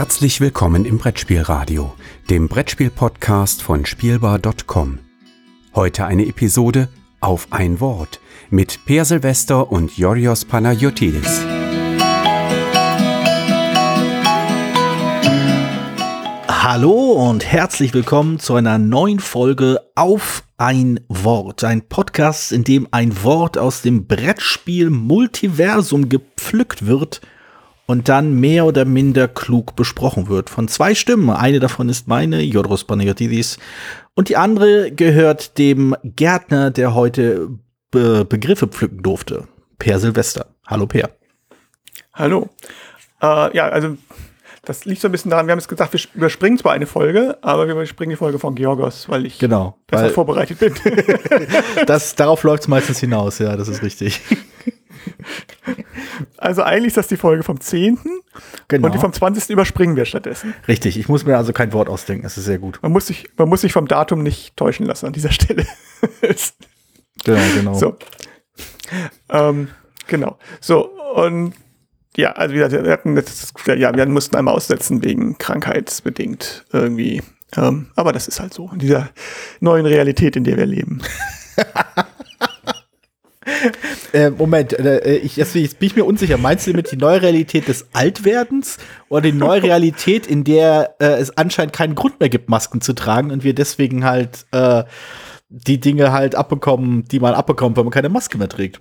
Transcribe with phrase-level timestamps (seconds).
[0.00, 1.92] Herzlich willkommen im Brettspielradio,
[2.30, 4.98] dem Brettspiel-Podcast von Spielbar.com.
[5.74, 6.88] Heute eine Episode
[7.20, 8.18] auf ein Wort
[8.48, 11.42] mit Per Silvester und Yorios Panayotidis.
[16.48, 21.62] Hallo und herzlich willkommen zu einer neuen Folge auf ein Wort.
[21.62, 27.20] Ein Podcast, in dem ein Wort aus dem Brettspiel Multiversum gepflückt wird
[27.90, 30.48] und dann mehr oder minder klug besprochen wird.
[30.48, 31.28] Von zwei Stimmen.
[31.28, 33.58] Eine davon ist meine, Jodros Panagiotidis.
[34.14, 37.48] Und die andere gehört dem Gärtner, der heute
[37.90, 39.48] Be Begriffe pflücken durfte.
[39.80, 40.54] Per Silvester.
[40.68, 41.10] Hallo Per.
[42.12, 42.48] Hallo.
[43.20, 43.96] Äh, ja, also
[44.62, 47.38] das liegt so ein bisschen daran, wir haben jetzt gesagt, wir überspringen zwar eine Folge,
[47.40, 50.74] aber wir überspringen die Folge von Georgos, weil ich genau, besser weil vorbereitet bin.
[51.88, 54.20] das, darauf läuft es meistens hinaus, ja, das ist richtig.
[56.36, 57.98] Also eigentlich ist das die Folge vom 10.
[58.68, 58.86] Genau.
[58.86, 59.50] Und die vom 20.
[59.50, 60.54] überspringen wir stattdessen.
[60.68, 62.78] Richtig, ich muss mir also kein Wort ausdenken, das ist sehr gut.
[62.82, 65.66] Man muss sich, man muss sich vom Datum nicht täuschen lassen an dieser Stelle.
[67.24, 67.74] genau, genau.
[67.74, 67.96] So.
[69.28, 69.68] Ähm,
[70.06, 70.38] genau.
[70.60, 71.54] So, und
[72.16, 77.22] ja, also wir, hatten jetzt, ja, wir mussten einmal aussetzen wegen krankheitsbedingt irgendwie.
[77.56, 79.10] Ähm, aber das ist halt so, in dieser
[79.60, 81.02] neuen Realität, in der wir leben.
[84.12, 86.36] Äh, Moment, äh, ich, jetzt bin ich mir unsicher.
[86.36, 91.20] Meinst du damit die neue Realität des Altwerdens oder die neue Realität, in der äh,
[91.20, 94.84] es anscheinend keinen Grund mehr gibt, Masken zu tragen und wir deswegen halt äh,
[95.48, 98.80] die Dinge halt abbekommen, die man abbekommt, wenn man keine Maske mehr trägt?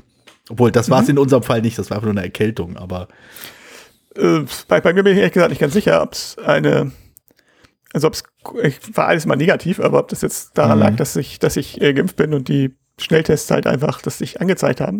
[0.49, 1.11] Obwohl, das war es mhm.
[1.11, 3.07] in unserem Fall nicht, das war einfach nur eine Erkältung, aber.
[4.15, 6.91] Äh, bei, bei, mir bin ich ehrlich gesagt nicht ganz sicher, ob es eine.
[7.93, 8.23] Also ob es
[8.93, 10.83] war alles mal negativ, aber ob das jetzt daran mhm.
[10.83, 14.41] lag, dass ich, dass ich äh, geimpft bin und die Schnelltests halt einfach das sich
[14.41, 14.99] angezeigt haben.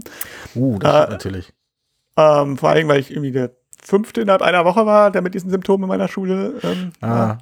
[0.55, 1.53] Uh, das äh, natürlich.
[2.17, 5.50] Ähm, vor allem, weil ich irgendwie der fünfte innerhalb einer Woche war, der mit diesen
[5.50, 6.53] Symptomen in meiner Schule.
[6.64, 7.38] Ähm, ah,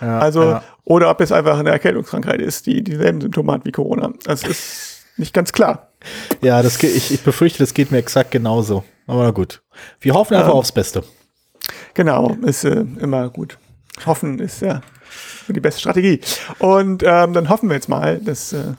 [0.00, 0.62] ja, also, ja.
[0.84, 4.12] oder ob es einfach eine Erkältungskrankheit ist, die dieselben Symptome hat wie Corona.
[4.24, 5.92] Das ist nicht ganz klar.
[6.42, 8.84] Ja, das ich, ich befürchte, das geht mir exakt genauso.
[9.06, 9.62] Aber na gut.
[10.00, 11.02] Wir hoffen einfach ähm, aufs Beste.
[11.94, 13.58] Genau, ist äh, immer gut.
[14.06, 14.82] Hoffen ist ja
[15.48, 16.20] die beste Strategie.
[16.58, 18.74] Und ähm, dann hoffen wir jetzt mal, dass äh,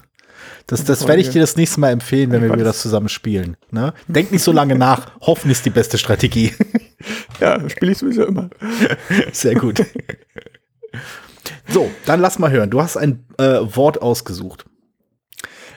[0.69, 3.57] das, das werde ich dir das nächste Mal empfehlen, wenn wir wieder das zusammen spielen.
[3.71, 3.93] Ne?
[4.07, 5.11] Denk nicht so lange nach.
[5.21, 6.53] Hoffen ist die beste Strategie.
[7.39, 8.49] Ja, spiele ich sowieso immer.
[9.31, 9.83] Sehr gut.
[11.67, 12.69] So, dann lass mal hören.
[12.69, 14.65] Du hast ein äh, Wort ausgesucht.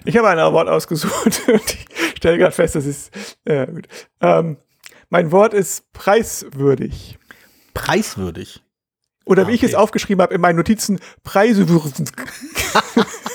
[0.04, 3.14] Ich habe ein Wort ausgesucht und ich stelle gerade fest, das ist
[3.44, 3.86] äh, gut.
[4.20, 4.56] Ähm,
[5.08, 7.18] mein Wort ist preiswürdig.
[7.74, 8.62] Preiswürdig?
[9.24, 9.54] Oder wie okay.
[9.54, 12.08] ich es aufgeschrieben habe in meinen Notizen, preiswürdig.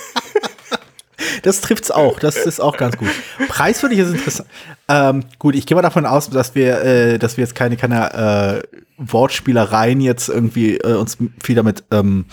[1.43, 2.19] Das trifft's auch.
[2.19, 3.09] Das ist auch ganz gut.
[3.47, 4.49] Preiswürdig ist interessant.
[4.87, 8.63] Ähm, gut, ich gehe mal davon aus, dass wir, äh, dass wir jetzt keine, keine
[8.63, 12.25] äh, Wortspielereien jetzt irgendwie äh, uns viel damit ähm,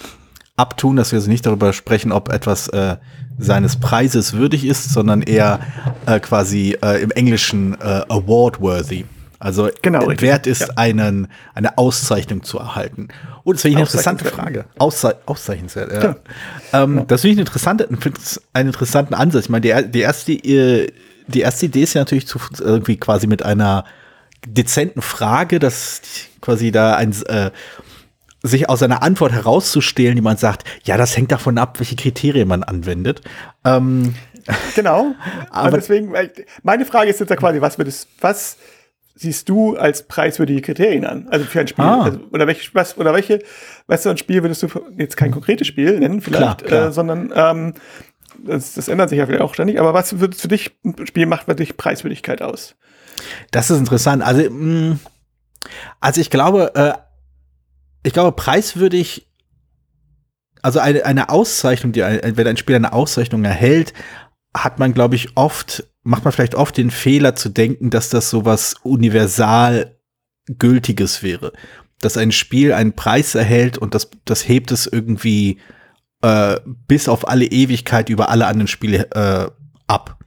[0.57, 2.97] abtun, dass wir also nicht darüber sprechen, ob etwas äh,
[3.39, 5.61] seines Preises würdig ist, sondern eher
[6.07, 9.05] äh, quasi äh, im Englischen äh, award-worthy.
[9.45, 10.69] Also genau, wert ist, ja.
[10.77, 13.09] einen, eine Auszeichnung zu erhalten.
[13.43, 14.65] Und oh, das finde ich eine interessante Frage.
[14.79, 16.03] Ausze auszeichnenswert, ja.
[16.03, 16.17] ja.
[16.73, 17.05] Ähm, ja.
[17.05, 17.89] Das finde ich eine interessante,
[18.55, 19.45] einen interessanten Ansatz.
[19.45, 20.91] Ich meine, die, die, erste, äh,
[21.27, 23.85] die erste Idee ist ja natürlich zu, irgendwie quasi mit einer
[24.47, 26.01] dezenten Frage, dass
[26.41, 27.51] quasi da ein äh,
[28.43, 32.49] sich aus einer Antwort herauszustehlen, die man sagt, ja, das hängt davon ab, welche Kriterien
[32.49, 33.21] man anwendet.
[33.63, 34.15] Ähm,
[34.75, 35.15] genau.
[35.51, 36.15] Aber deswegen,
[36.63, 38.57] meine Frage ist jetzt ja quasi, was wird es, was
[39.15, 41.29] siehst du als preiswürdige Kriterien an?
[41.29, 41.85] Also für ein Spiel.
[41.85, 42.05] Ah.
[42.05, 43.41] Also, oder welche, was, oder welche,
[43.87, 46.89] weißt du, ein Spiel würdest du jetzt kein konkretes Spiel nennen, vielleicht, klar, klar.
[46.89, 47.75] Äh, sondern ähm,
[48.45, 51.27] das, das ändert sich ja vielleicht auch ständig, aber was würdest für dich ein Spiel
[51.27, 52.75] macht wirklich Preiswürdigkeit aus?
[53.53, 54.23] Das ist interessant.
[54.23, 54.99] Also, mh, mm,
[56.01, 56.93] also ich glaube, äh,
[58.03, 59.29] ich glaube, preiswürdig,
[60.63, 63.95] also eine, eine Auszeichnung, die, wenn ein Spiel eine Auszeichnung erhält,
[64.57, 68.31] hat man, glaube ich, oft macht man vielleicht oft den Fehler zu denken, dass das
[68.31, 69.99] sowas universal
[70.47, 71.53] gültiges wäre.
[72.01, 75.59] Dass ein Spiel einen Preis erhält und das, das hebt es irgendwie
[76.23, 79.51] äh, bis auf alle Ewigkeit über alle anderen Spiele äh,
[79.87, 80.19] ab.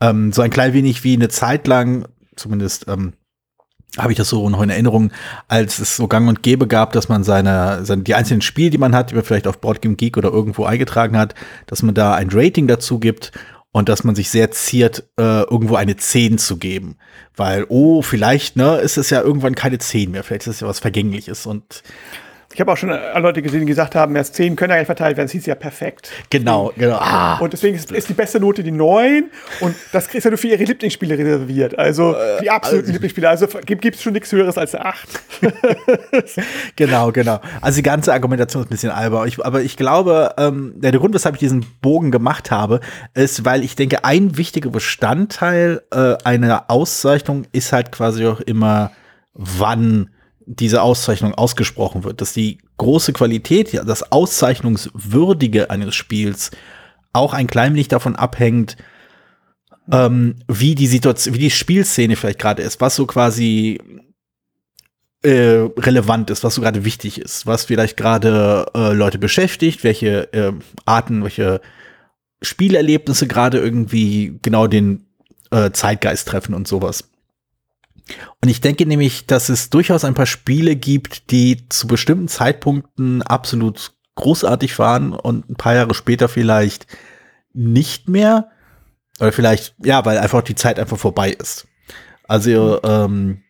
[0.00, 2.06] Ähm, so ein klein wenig wie eine Zeit lang,
[2.36, 3.14] zumindest ähm,
[3.96, 5.12] habe ich das so noch in Erinnerung,
[5.48, 8.78] als es so gang und gäbe gab, dass man seine, seine die einzelnen Spiele, die
[8.78, 11.34] man hat, die man vielleicht auf Boardgame Geek oder irgendwo eingetragen hat,
[11.66, 13.32] dass man da ein Rating dazu gibt
[13.74, 16.96] und dass man sich sehr ziert, äh, irgendwo eine 10 zu geben.
[17.34, 20.68] Weil, oh, vielleicht, ne, ist es ja irgendwann keine 10 mehr, vielleicht ist es ja
[20.68, 21.82] was Vergängliches und
[22.54, 25.26] ich habe auch schon Leute gesehen, die gesagt haben, erst 10 können ja verteilt werden.
[25.26, 26.10] Das hieß ja perfekt.
[26.30, 26.98] Genau, genau.
[27.00, 27.38] Ah.
[27.38, 29.28] Und deswegen ist, ist, die beste Note die 9.
[29.60, 31.76] Und das ist ja nur für ihre Lieblingsspiele reserviert.
[31.76, 33.28] Also äh, die absoluten also, Lieblingsspiele.
[33.28, 35.08] Also gibt es schon nichts Höheres als eine 8.
[36.76, 37.40] genau, genau.
[37.60, 39.26] Also die ganze Argumentation ist ein bisschen albern.
[39.26, 42.78] Ich, aber ich glaube, ähm, der Grund, weshalb ich diesen Bogen gemacht habe,
[43.14, 48.92] ist, weil ich denke, ein wichtiger Bestandteil äh, einer Auszeichnung ist halt quasi auch immer,
[49.34, 50.10] wann
[50.46, 56.50] diese Auszeichnung ausgesprochen wird, dass die große Qualität, ja, das Auszeichnungswürdige eines Spiels
[57.12, 58.76] auch ein klein wenig davon abhängt,
[59.90, 63.80] ähm, wie die Situation, wie die Spielszene vielleicht gerade ist, was so quasi
[65.22, 70.32] äh, relevant ist, was so gerade wichtig ist, was vielleicht gerade äh, Leute beschäftigt, welche
[70.32, 70.52] äh,
[70.84, 71.60] Arten, welche
[72.42, 75.06] Spielerlebnisse gerade irgendwie genau den
[75.50, 77.04] äh, Zeitgeist treffen und sowas.
[78.42, 83.22] Und ich denke nämlich, dass es durchaus ein paar Spiele gibt, die zu bestimmten Zeitpunkten
[83.22, 86.86] absolut großartig waren und ein paar Jahre später vielleicht
[87.52, 88.50] nicht mehr.
[89.20, 91.66] Oder vielleicht, ja, weil einfach die Zeit einfach vorbei ist.
[92.26, 93.42] Also, ähm,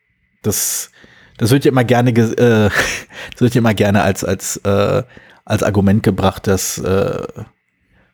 [0.42, 0.90] das,
[1.38, 2.70] das wird ja immer gerne, äh,
[3.32, 5.02] das wird ja immer gerne als, als, äh,
[5.44, 7.26] als Argument gebracht, dass, äh,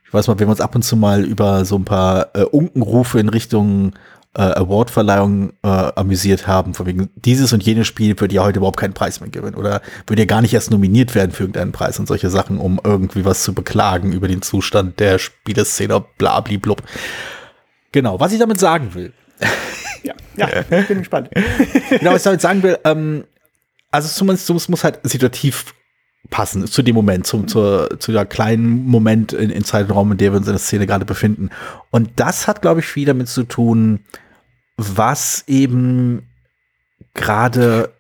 [0.05, 2.43] ich weiß mal, wenn wir uns ab und zu mal über so ein paar äh,
[2.43, 3.93] Unkenrufe in Richtung
[4.35, 8.79] äh, Awardverleihung äh, amüsiert haben, von wegen dieses und jenes Spiel würde ja heute überhaupt
[8.79, 11.99] keinen Preis mehr gewinnen oder würde ja gar nicht erst nominiert werden für irgendeinen Preis
[11.99, 16.83] und solche Sachen, um irgendwie was zu beklagen über den Zustand der Spieleszene, blablablub.
[17.93, 19.13] Genau, was ich damit sagen will.
[20.03, 20.15] Ja,
[20.49, 21.29] ja, ich bin gespannt.
[21.91, 23.25] genau, was ich damit sagen will, ähm,
[23.91, 25.75] also zumindest es muss halt situativ
[26.29, 30.33] passen zu dem Moment, zum, zur, zu der kleinen Moment in, in Zeitraum, in der
[30.33, 31.51] wir uns in der Szene gerade befinden.
[31.91, 34.01] Und das hat, glaube ich, viel damit zu tun,
[34.77, 36.29] was eben
[37.15, 37.91] gerade,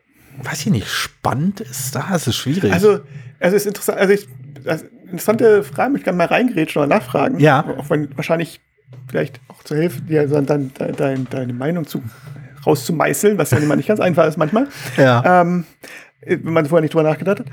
[0.42, 1.94] weiß ich nicht, spannend ist.
[1.94, 2.72] Da ist es schwierig.
[2.72, 3.00] Also,
[3.38, 4.28] es ist interessant, also ich,
[4.64, 7.40] das, interessante Frage, ich kann mal reingrätschen oder nachfragen.
[7.40, 7.64] Ja.
[7.78, 8.60] Auch wenn wahrscheinlich
[9.08, 12.02] vielleicht auch zu helfen, dir dann, dann, dein, deine Meinung zu,
[12.64, 14.68] rauszumeißeln, was ja immer nicht ganz einfach ist manchmal.
[14.96, 15.42] Ja.
[15.42, 15.64] Ähm,
[16.20, 17.46] wenn man vorher nicht drüber nachgedacht hat.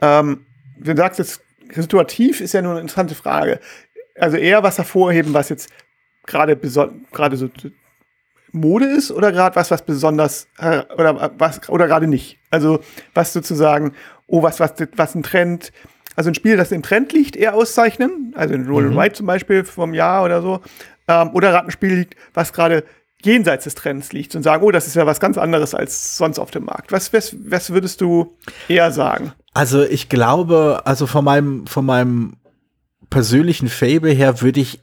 [0.00, 0.46] Ähm,
[0.78, 3.60] du sagst jetzt, situativ ist ja nur eine interessante Frage.
[4.16, 5.70] Also eher was hervorheben, was jetzt
[6.26, 6.56] gerade
[7.12, 7.48] gerade so
[8.52, 12.38] Mode ist oder gerade was, was besonders äh, oder was oder gerade nicht.
[12.50, 12.80] Also
[13.12, 13.94] was sozusagen,
[14.26, 15.72] oh, was, was, was ein Trend,
[16.14, 18.98] also ein Spiel, das im Trend liegt, eher auszeichnen, also ein Roll mhm.
[18.98, 20.60] Ride zum Beispiel vom Jahr oder so,
[21.08, 22.84] ähm, oder gerade ein Spiel liegt, was gerade
[23.24, 26.38] jenseits des Trends liegt und sagen, oh, das ist ja was ganz anderes als sonst
[26.38, 26.92] auf dem Markt.
[26.92, 28.36] Was, was, was würdest du
[28.68, 29.32] eher sagen?
[29.52, 32.36] Also ich glaube, also von meinem, von meinem
[33.10, 34.80] persönlichen Fable her würde ich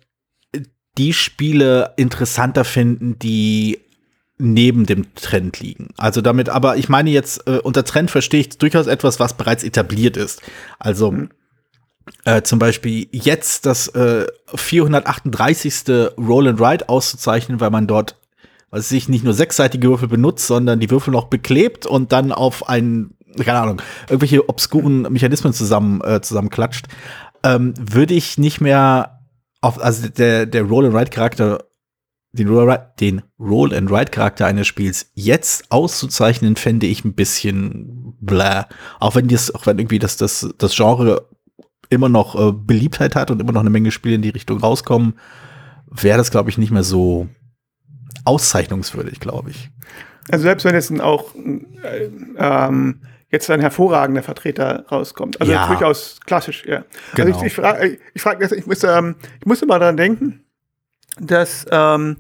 [0.97, 3.79] die Spiele interessanter finden, die
[4.37, 5.89] neben dem Trend liegen.
[5.97, 9.63] Also damit, aber ich meine jetzt, äh, unter Trend verstehe ich durchaus etwas, was bereits
[9.63, 10.41] etabliert ist.
[10.79, 11.29] Also mhm.
[12.25, 15.83] äh, zum Beispiel jetzt das äh, 438.
[16.17, 18.17] Roll and Ride auszuzeichnen, weil man dort
[18.71, 22.67] was sich nicht nur sechsseitige Würfel benutzt, sondern die Würfel noch beklebt und dann auf
[22.67, 26.87] einen, keine Ahnung, irgendwelche obskuren Mechanismen zusammen, äh, zusammenklatscht,
[27.43, 29.19] ähm, würde ich nicht mehr
[29.59, 31.65] auf, also der, der Roll-and-Ride-Charakter,
[32.33, 38.63] den Roll-and-Ride-Charakter eines Spiels jetzt auszuzeichnen, fände ich ein bisschen bläh.
[39.01, 41.27] Auch wenn das, auch wenn irgendwie das, das, das Genre
[41.89, 45.15] immer noch äh, Beliebtheit hat und immer noch eine Menge Spiele in die Richtung rauskommen,
[45.87, 47.27] wäre das, glaube ich, nicht mehr so
[48.25, 49.69] auszeichnungswürdig, glaube ich.
[50.29, 53.01] Also selbst wenn jetzt auch äh, ähm,
[53.31, 55.39] jetzt ein hervorragender Vertreter rauskommt.
[55.39, 55.67] Also ja.
[55.67, 56.83] durchaus klassisch, ja.
[57.15, 57.33] Genau.
[57.33, 60.43] Also ich, ich frage, ich, frag, ich, musste, ähm, ich musste mal daran denken,
[61.19, 62.17] dass ähm,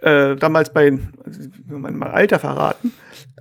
[0.00, 2.92] äh, damals bei, also, man mal Alter verraten,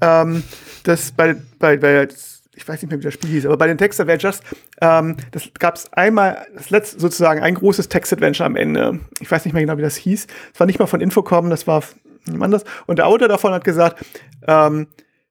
[0.01, 0.43] ähm,
[0.83, 2.07] dass bei, bei, bei
[2.55, 4.41] ich weiß nicht mehr, wie das Spiel hieß, aber bei den Text Adventures,
[4.81, 8.99] ähm, das gab es einmal, das letzte sozusagen ein großes Text Adventure am Ende.
[9.19, 10.27] Ich weiß nicht mehr genau, wie das hieß.
[10.53, 11.83] Es war nicht mal von Infocom, das war
[12.25, 12.65] jemand anders.
[12.87, 14.03] Und der Autor davon hat gesagt,
[14.47, 14.87] ähm,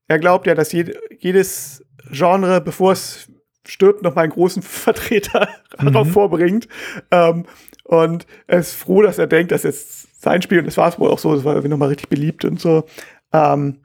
[0.09, 3.29] er glaubt ja, dass jed jedes Genre, bevor es
[3.67, 5.49] stirbt, noch mal einen großen Vertreter
[5.79, 5.93] mhm.
[5.93, 6.69] darauf vorbringt.
[7.11, 7.45] Ähm,
[7.85, 10.99] und er ist froh, dass er denkt, dass jetzt sein Spiel, und das war es
[10.99, 12.85] wohl auch so, das war irgendwie noch mal richtig beliebt und so,
[13.33, 13.81] ähm,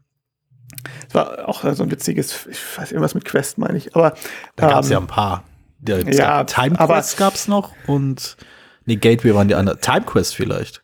[1.07, 3.95] es war auch so ein witziges, ich weiß irgendwas mit Quest, meine ich.
[3.95, 4.13] Aber
[4.55, 5.43] da gab es ähm, ja ein paar.
[5.79, 8.37] Der, ja, Time Quest gab es noch und
[8.85, 9.79] nee, Gateway waren die anderen.
[9.81, 10.81] Time Quest vielleicht.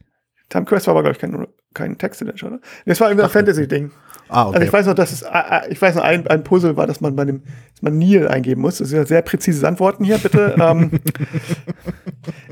[0.50, 2.62] Time Quest war aber, glaube ich, kein, kein Text-Adventure, oder?
[2.86, 3.92] Das war irgendwie ein Fantasy-Ding.
[4.28, 4.56] Ah, okay.
[4.56, 6.88] Also ich weiß noch, dass es, äh, äh, ich weiß noch, ein, ein Puzzle war,
[6.88, 7.44] dass man bei dem,
[7.74, 8.78] dass man Neil eingeben muss.
[8.78, 10.56] Das sind ja sehr präzise Antworten hier, bitte.
[10.62, 10.92] ähm,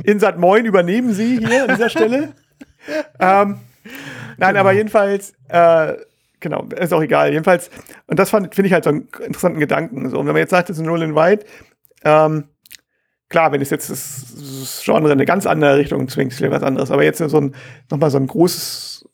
[0.04, 2.34] Insat Moin übernehmen Sie hier an dieser Stelle.
[3.20, 3.60] ähm,
[4.38, 4.60] nein, genau.
[4.60, 5.94] aber jedenfalls, äh,
[6.40, 7.32] genau, ist auch egal.
[7.32, 7.70] Jedenfalls,
[8.08, 10.10] und das finde ich halt so einen interessanten Gedanken.
[10.10, 11.46] So, und wenn man jetzt sagt, das ist ein Roll and Ride,
[12.04, 12.46] ähm,
[13.30, 16.92] klar, wenn es jetzt das Genre in eine ganz andere Richtung zwingt, ist was anderes.
[16.92, 17.56] Aber jetzt so ein,
[17.90, 19.08] nochmal so ein großes,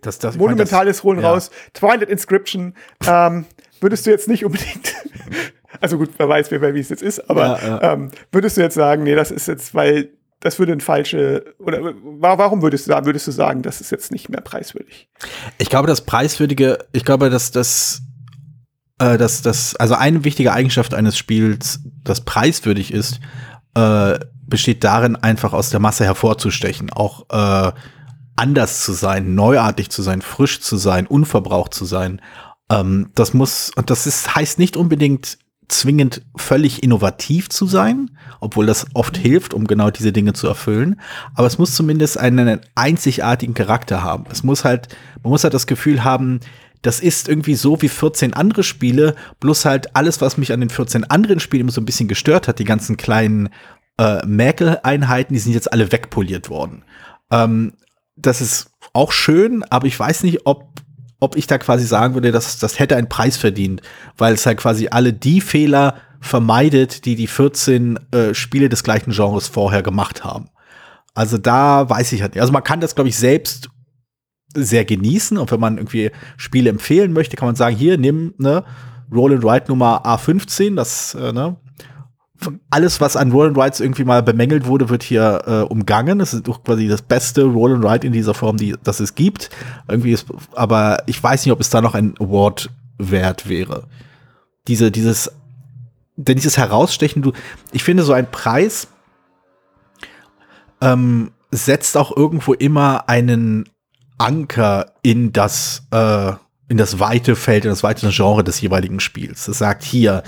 [0.00, 1.30] das, das, monumentales Holen ja.
[1.30, 1.50] raus.
[1.72, 2.74] Twilight Inscription,
[3.06, 3.46] ähm,
[3.80, 4.94] würdest du jetzt nicht unbedingt,
[5.80, 7.92] also gut, wer weiß, wer, wie es jetzt ist, aber ja, ja.
[7.92, 10.10] Ähm, würdest du jetzt sagen, nee, das ist jetzt, weil
[10.42, 14.28] das würde ein falsche, oder warum würdest du, würdest du sagen, das ist jetzt nicht
[14.28, 15.08] mehr preiswürdig?
[15.58, 18.02] Ich glaube, das Preiswürdige, ich glaube, dass das,
[18.98, 23.20] äh, dass das, also eine wichtige Eigenschaft eines Spiels, das preiswürdig ist,
[23.76, 27.72] äh, besteht darin, einfach aus der Masse hervorzustechen, auch äh,
[28.34, 32.20] anders zu sein, neuartig zu sein, frisch zu sein, unverbraucht zu sein.
[32.68, 38.66] Ähm, das muss, und das ist, heißt nicht unbedingt zwingend völlig innovativ zu sein, obwohl
[38.66, 41.00] das oft hilft, um genau diese Dinge zu erfüllen.
[41.34, 44.24] Aber es muss zumindest einen einzigartigen Charakter haben.
[44.30, 44.88] Es muss halt,
[45.22, 46.40] man muss halt das Gefühl haben,
[46.82, 50.70] das ist irgendwie so wie 14 andere Spiele, bloß halt alles, was mich an den
[50.70, 53.48] 14 anderen Spielen so ein bisschen gestört hat, die ganzen kleinen
[53.98, 56.84] äh, Mäkel-Einheiten, die sind jetzt alle wegpoliert worden.
[57.30, 57.74] Ähm,
[58.16, 60.81] das ist auch schön, aber ich weiß nicht, ob,
[61.22, 63.80] ob ich da quasi sagen würde, dass das hätte einen Preis verdient,
[64.18, 69.12] weil es halt quasi alle die Fehler vermeidet, die die 14 äh, Spiele des gleichen
[69.12, 70.48] Genres vorher gemacht haben.
[71.14, 72.40] Also da weiß ich halt nicht.
[72.40, 73.70] Also man kann das, glaube ich, selbst
[74.52, 75.38] sehr genießen.
[75.38, 78.64] Und wenn man irgendwie Spiele empfehlen möchte, kann man sagen, hier, nimm ne,
[79.12, 81.56] Roll and Ride Nummer A15, das, äh, ne,
[82.70, 86.20] alles, was an Roll and Rides irgendwie mal bemängelt wurde, wird hier äh, umgangen.
[86.20, 89.14] Es ist doch quasi das beste Roll and Ride in dieser Form, die das es
[89.14, 89.50] gibt.
[89.88, 93.84] Irgendwie ist, aber ich weiß nicht, ob es da noch ein Award wert wäre.
[94.68, 95.32] Diese, dieses,
[96.16, 97.32] denn dieses Herausstechen, du,
[97.72, 98.88] ich finde so ein Preis
[100.80, 103.68] ähm, setzt auch irgendwo immer einen
[104.18, 106.32] Anker in das, äh,
[106.68, 109.48] in das weite Feld, in das weite Genre des jeweiligen Spiels.
[109.48, 110.22] Es sagt hier,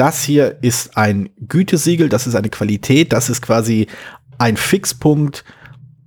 [0.00, 3.86] das hier ist ein Gütesiegel, das ist eine Qualität, das ist quasi
[4.38, 5.44] ein Fixpunkt,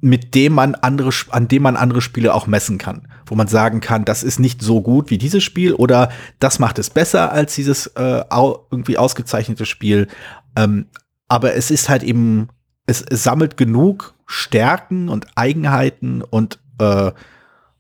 [0.02, 3.82] mit dem man andere, an dem man andere Spiele auch messen kann, wo man sagen
[3.82, 6.10] kann, das ist nicht so gut wie dieses Spiel oder
[6.40, 10.08] das macht es besser als dieses äh, irgendwie ausgezeichnete Spiel.
[10.56, 10.88] Ähm,
[11.28, 12.50] aber es ist halt eben,
[12.88, 17.12] es, es sammelt genug Stärken und Eigenheiten und äh,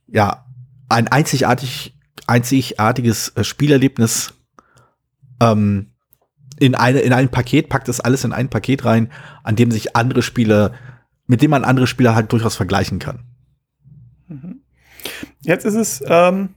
[0.07, 0.45] ja,
[0.89, 4.35] ein einzigartig, einzigartiges äh, Spielerlebnis
[5.41, 5.87] ähm,
[6.63, 9.11] in, eine, in ein Paket, packt das alles in ein Paket rein,
[9.43, 10.71] an dem sich andere Spiele,
[11.27, 13.19] mit dem man andere Spieler halt durchaus vergleichen kann.
[14.29, 14.61] Mhm.
[15.41, 16.49] Jetzt ist es, ähm,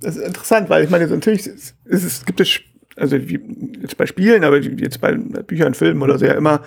[0.00, 2.60] ist interessant, weil ich meine, natürlich ist es, gibt es,
[2.96, 3.40] also wie
[3.82, 6.62] jetzt bei Spielen, aber jetzt bei Büchern, Filmen oder so ja immer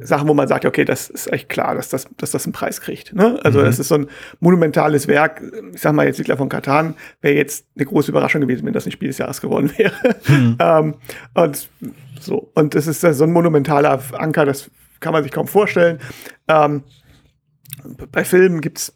[0.00, 2.80] Sachen, wo man sagt, okay, das ist echt klar, dass das, dass das einen Preis
[2.80, 3.14] kriegt.
[3.14, 3.38] Ne?
[3.42, 3.64] Also mhm.
[3.64, 4.06] das ist so ein
[4.40, 5.42] monumentales Werk.
[5.74, 8.86] Ich sag mal jetzt Siedler von Katan wäre jetzt eine große Überraschung gewesen, wenn das
[8.86, 10.16] ein Spiel des Jahres geworden wäre.
[10.28, 10.56] Mhm.
[10.58, 10.94] ähm,
[11.34, 11.68] und
[12.20, 15.98] so und das ist so ein monumentaler Anker, das kann man sich kaum vorstellen.
[16.48, 16.82] Ähm,
[18.12, 18.94] bei Filmen gibt's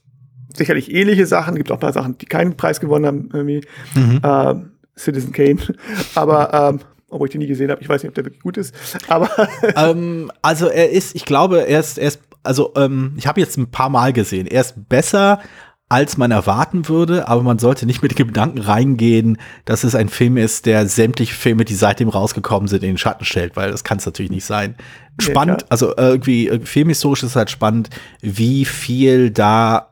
[0.55, 3.67] sicherlich ähnliche Sachen, gibt auch ein paar Sachen, die keinen Preis gewonnen haben, irgendwie.
[3.95, 4.21] Mhm.
[4.23, 5.59] Ähm, Citizen Kane.
[6.15, 6.81] Aber ähm,
[7.15, 7.81] obwohl ich den nie gesehen habe.
[7.81, 8.75] Ich weiß nicht, ob der wirklich gut ist.
[9.09, 9.31] Aber
[9.77, 13.57] ähm, also er ist, ich glaube, er ist, er ist also ähm, ich habe jetzt
[13.57, 14.47] ein paar Mal gesehen.
[14.47, 15.41] Er ist besser
[15.89, 20.09] als man erwarten würde, aber man sollte nicht mit dem Gedanken reingehen, dass es ein
[20.09, 23.85] Film ist, der sämtliche Filme, die seitdem rausgekommen sind, in den Schatten stellt, weil das
[23.85, 24.75] kann es natürlich nicht sein.
[25.21, 27.91] Spannend, ja, also irgendwie, irgendwie filmhistorisch ist halt spannend,
[28.23, 29.91] wie viel da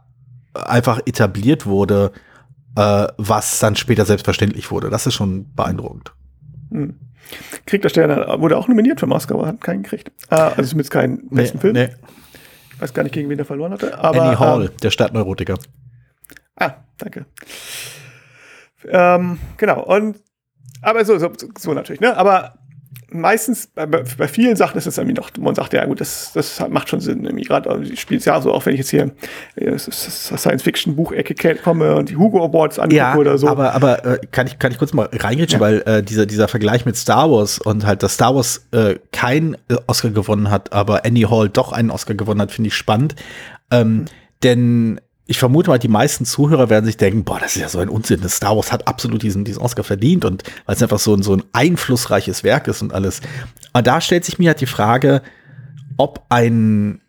[0.54, 2.10] einfach etabliert wurde,
[2.74, 4.90] äh, was dann später selbstverständlich wurde.
[4.90, 6.14] Das ist schon beeindruckend.
[6.70, 6.96] Hm.
[7.66, 10.10] Kriegt der Stern wurde auch nominiert für Oscar, aber hat keinen gekriegt.
[10.30, 11.72] Äh, also zumindest keinen besten nee, Film.
[11.74, 11.88] Nee.
[12.74, 13.98] Ich weiß gar nicht, gegen wen er verloren hatte.
[13.98, 15.56] Aber, Annie Hall, ähm, der Stadtneurotiker.
[16.56, 17.26] Ah, danke.
[18.88, 20.20] Ähm, genau, und
[20.82, 22.16] aber so, so, so natürlich, ne?
[22.16, 22.58] Aber
[23.12, 26.62] meistens, bei, bei vielen Sachen ist es irgendwie doch, man sagt, ja gut, das, das
[26.68, 27.24] macht schon Sinn.
[27.24, 29.10] Irgendwie gerade, also ich spiele es ja so, auch wenn ich jetzt hier
[29.56, 33.48] äh, Science-Fiction-Buchecke komme und die Hugo Awards angucke ja, oder so.
[33.48, 35.66] Aber, aber äh, kann, ich, kann ich kurz mal reingritschen, ja.
[35.66, 39.56] weil äh, dieser, dieser Vergleich mit Star Wars und halt, dass Star Wars äh, keinen
[39.86, 43.14] Oscar gewonnen hat, aber Annie Hall doch einen Oscar gewonnen hat, finde ich spannend.
[43.70, 44.04] Ähm, mhm.
[44.42, 47.78] Denn ich vermute mal, die meisten Zuhörer werden sich denken, boah, das ist ja so
[47.78, 48.20] ein Unsinn.
[48.20, 51.22] Das Star Wars hat absolut diesen, diesen Oscar verdient und weil es einfach so ein,
[51.22, 53.20] so ein einflussreiches Werk ist und alles.
[53.72, 55.22] Aber da stellt sich mir halt die Frage,
[55.96, 57.00] ob ein,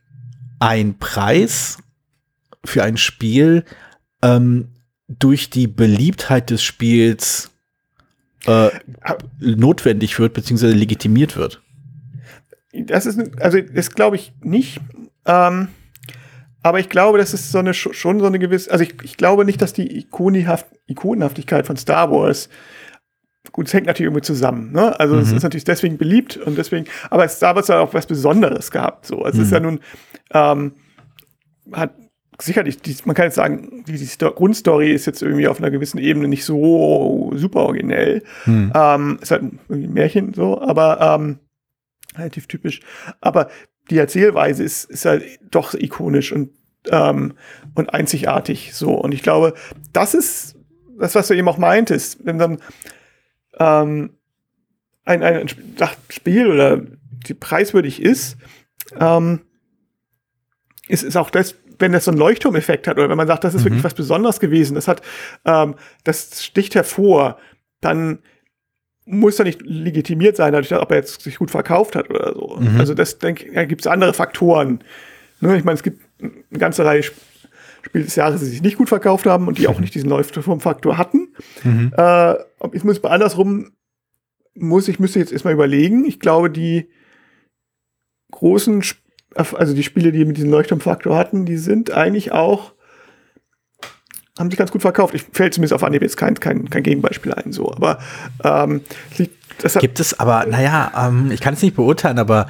[0.59, 1.79] ein Preis
[2.63, 3.65] für ein Spiel
[4.21, 4.69] ähm,
[5.07, 7.49] durch die Beliebtheit des Spiels
[8.45, 8.69] äh,
[9.39, 11.61] notwendig wird, beziehungsweise legitimiert wird.
[12.73, 14.79] Das ist, also das glaube ich nicht.
[15.25, 15.69] Ähm
[16.63, 19.45] Aber ich glaube, das ist so eine, schon so eine gewisse, also ich, ich glaube
[19.45, 22.49] nicht, dass die Ikonihaft, Ikonenhaftigkeit von Star Wars
[23.51, 24.71] gut, es hängt natürlich irgendwie zusammen.
[24.71, 24.99] Ne?
[24.99, 25.37] Also es mhm.
[25.37, 29.05] ist natürlich deswegen beliebt und deswegen, aber Star Wars hat auch was Besonderes gehabt.
[29.05, 29.41] So, also mhm.
[29.41, 29.65] es ist ja mhm.
[29.65, 29.79] nun
[30.31, 30.73] ähm,
[31.71, 31.93] hat
[32.41, 35.97] sicherlich, die, man kann jetzt sagen, die, die Grundstory ist jetzt irgendwie auf einer gewissen
[35.97, 38.23] Ebene nicht so super originell.
[38.45, 38.71] Mhm.
[38.73, 39.59] Ähm, ist halt ein
[39.93, 41.39] Märchen so, aber ähm,
[42.17, 42.81] relativ typisch.
[43.21, 43.49] Aber
[43.89, 46.51] die Erzählweise ist, ist halt doch ikonisch und
[46.91, 47.33] ähm,
[47.75, 48.91] und einzigartig so.
[48.91, 49.53] Und ich glaube,
[49.93, 50.55] das ist
[50.99, 52.25] das, was du eben auch meintest.
[52.25, 52.57] Wenn dann
[53.59, 54.17] ähm,
[55.05, 55.47] ein, ein
[56.09, 56.81] Spiel oder
[57.27, 58.37] die preiswürdig ist,
[58.99, 59.41] ähm,
[60.87, 63.53] ist, ist auch das, wenn das so einen Leuchtturmeffekt hat oder wenn man sagt, das
[63.53, 63.65] ist mhm.
[63.65, 65.01] wirklich was Besonderes gewesen, das hat,
[65.45, 67.37] ähm, das sticht hervor,
[67.81, 68.19] dann
[69.05, 72.57] muss er nicht legitimiert sein, dadurch, ob er jetzt sich gut verkauft hat oder so.
[72.59, 72.79] Mhm.
[72.79, 74.79] Also das denke da gibt es andere Faktoren.
[75.41, 75.57] Ne?
[75.57, 79.25] Ich meine, es gibt eine ganze Reihe Spiele des Jahres, die sich nicht gut verkauft
[79.25, 81.33] haben und die auch nicht diesen Leuchtturmfaktor hatten.
[81.63, 81.91] Mhm.
[81.97, 82.35] Äh,
[82.71, 83.71] ich muss andersrum
[84.55, 86.05] muss ich müsste jetzt erstmal überlegen.
[86.05, 86.89] Ich glaube, die
[88.31, 88.83] großen,
[89.33, 92.72] also die Spiele, die mit diesem Leuchtturmfaktor hatten, die sind eigentlich auch
[94.37, 95.13] haben sich ganz gut verkauft.
[95.13, 97.71] Ich fällt zumindest auf Anhieb jetzt kein, kein, kein Gegenbeispiel ein, so.
[97.71, 97.99] Aber
[98.43, 98.81] ähm,
[99.61, 102.47] das gibt es aber, naja, ähm, ich kann es nicht beurteilen, aber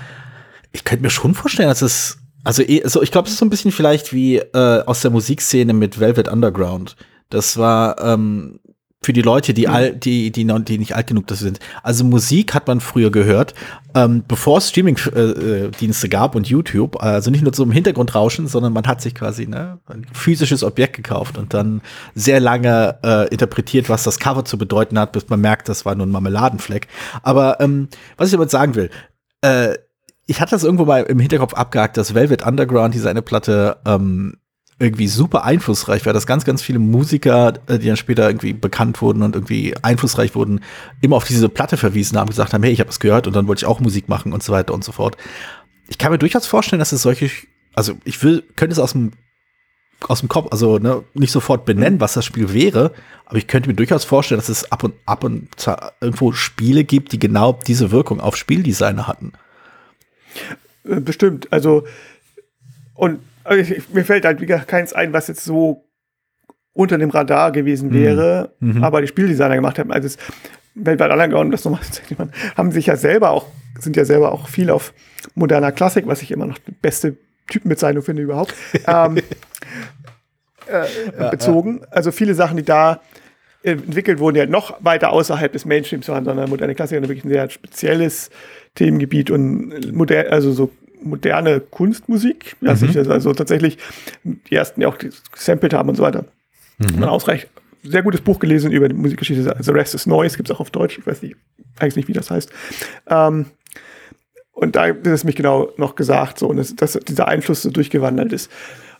[0.71, 3.49] ich könnte mir schon vorstellen, dass es also, also ich glaube, es ist so ein
[3.49, 6.97] bisschen vielleicht wie äh, aus der Musikszene mit Velvet Underground.
[7.29, 8.59] Das war ähm,
[9.03, 11.59] für die Leute, die, all, die, die, die nicht alt genug sind.
[11.83, 13.53] Also Musik hat man früher gehört,
[13.93, 17.01] ähm, bevor es Streaming-Dienste äh, gab und YouTube.
[17.01, 21.37] Also nicht nur zum Hintergrundrauschen, sondern man hat sich quasi ne, ein physisches Objekt gekauft
[21.37, 21.81] und dann
[22.15, 25.95] sehr lange äh, interpretiert, was das Cover zu bedeuten hat, bis man merkt, das war
[25.95, 26.87] nur ein Marmeladenfleck.
[27.21, 28.89] Aber ähm, was ich damit sagen will,
[29.41, 29.75] äh,
[30.25, 34.37] ich hatte das irgendwo mal im Hinterkopf abgehakt, dass Velvet Underground, diese eine Platte, ähm,
[34.79, 39.01] irgendwie super einflussreich war, dass ganz, ganz viele Musiker, äh, die dann später irgendwie bekannt
[39.01, 40.61] wurden und irgendwie einflussreich wurden,
[41.01, 43.47] immer auf diese Platte verwiesen haben, gesagt haben, hey, ich habe es gehört und dann
[43.47, 45.17] wollte ich auch Musik machen und so weiter und so fort.
[45.87, 47.29] Ich kann mir durchaus vorstellen, dass es solche,
[47.73, 49.11] also ich will, könnte es aus dem
[50.09, 52.91] aus dem Kopf, also ne, nicht sofort benennen, was das Spiel wäre,
[53.25, 56.83] aber ich könnte mir durchaus vorstellen, dass es ab und ab und zu irgendwo Spiele
[56.83, 59.31] gibt, die genau diese Wirkung auf Spieldesigner hatten.
[60.83, 61.51] Äh, bestimmt.
[61.51, 61.85] Also,
[62.95, 65.85] und also ich, mir fällt halt wieder keins ein, was jetzt so
[66.73, 67.93] unter dem Radar gewesen mhm.
[67.93, 68.83] wäre, mhm.
[68.83, 69.91] aber die Spieldesigner gemacht haben.
[69.91, 70.17] Also, es,
[70.75, 71.81] weltweit Underground, das nochmal,
[72.57, 73.47] haben sich ja selber auch,
[73.79, 74.93] sind ja selber auch viel auf
[75.35, 77.15] moderner Klassik, was ich immer noch die beste
[77.47, 78.53] Typenbezeichnung finde überhaupt,
[78.87, 80.85] ähm, äh,
[81.19, 81.79] ja, bezogen.
[81.81, 81.87] Ja.
[81.91, 83.01] Also viele Sachen, die da
[83.61, 87.29] entwickelt wurden, ja noch weiter außerhalb des Mainstreams waren, sondern moderne Klassik ist wirklich ein
[87.29, 88.29] sehr spezielles
[88.75, 90.71] Themengebiet und modern, also so
[91.03, 92.69] moderne Kunstmusik, mhm.
[92.89, 93.77] ich, also tatsächlich
[94.23, 94.97] die ersten, die auch
[95.31, 96.25] gesampelt haben und so weiter.
[96.77, 96.99] Mhm.
[96.99, 97.49] Man ausreicht.
[97.83, 99.55] Sehr gutes Buch gelesen über die Musikgeschichte.
[99.59, 100.97] The Rest is Noise gibt es auch auf Deutsch.
[100.97, 101.35] Ich weiß nicht,
[101.79, 102.49] eigentlich nicht, wie das heißt.
[103.07, 103.47] Ähm,
[104.53, 107.71] und da ist es mich genau noch gesagt, so, und das, dass dieser Einfluss so
[107.71, 108.49] durchgewandert ist.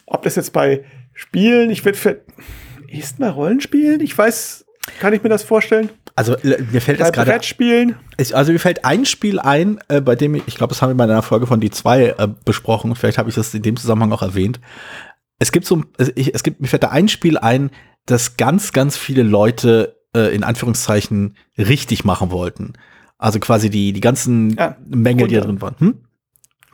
[0.06, 1.98] Ob das jetzt bei Spielen, ich würde
[2.88, 4.02] ist mal Rollenspielen?
[4.02, 4.63] Ich weiß,
[5.00, 5.90] kann ich mir das vorstellen?
[6.16, 7.32] Also mir fällt das gerade.
[7.32, 7.96] Brettspielen.
[8.34, 10.96] Also mir fällt ein Spiel ein, äh, bei dem ich, ich glaube, das haben wir
[10.96, 12.96] bei einer Folge von die 2 äh, besprochen.
[12.96, 14.60] Vielleicht habe ich das in dem Zusammenhang auch erwähnt.
[15.40, 15.84] Es gibt so,
[16.16, 17.72] ich, es gibt mir fällt da ein Spiel ein,
[18.06, 22.74] das ganz, ganz viele Leute äh, in Anführungszeichen richtig machen wollten.
[23.18, 25.76] Also quasi die die ganzen ja, Mängel, die da drin waren.
[25.80, 26.06] Hm?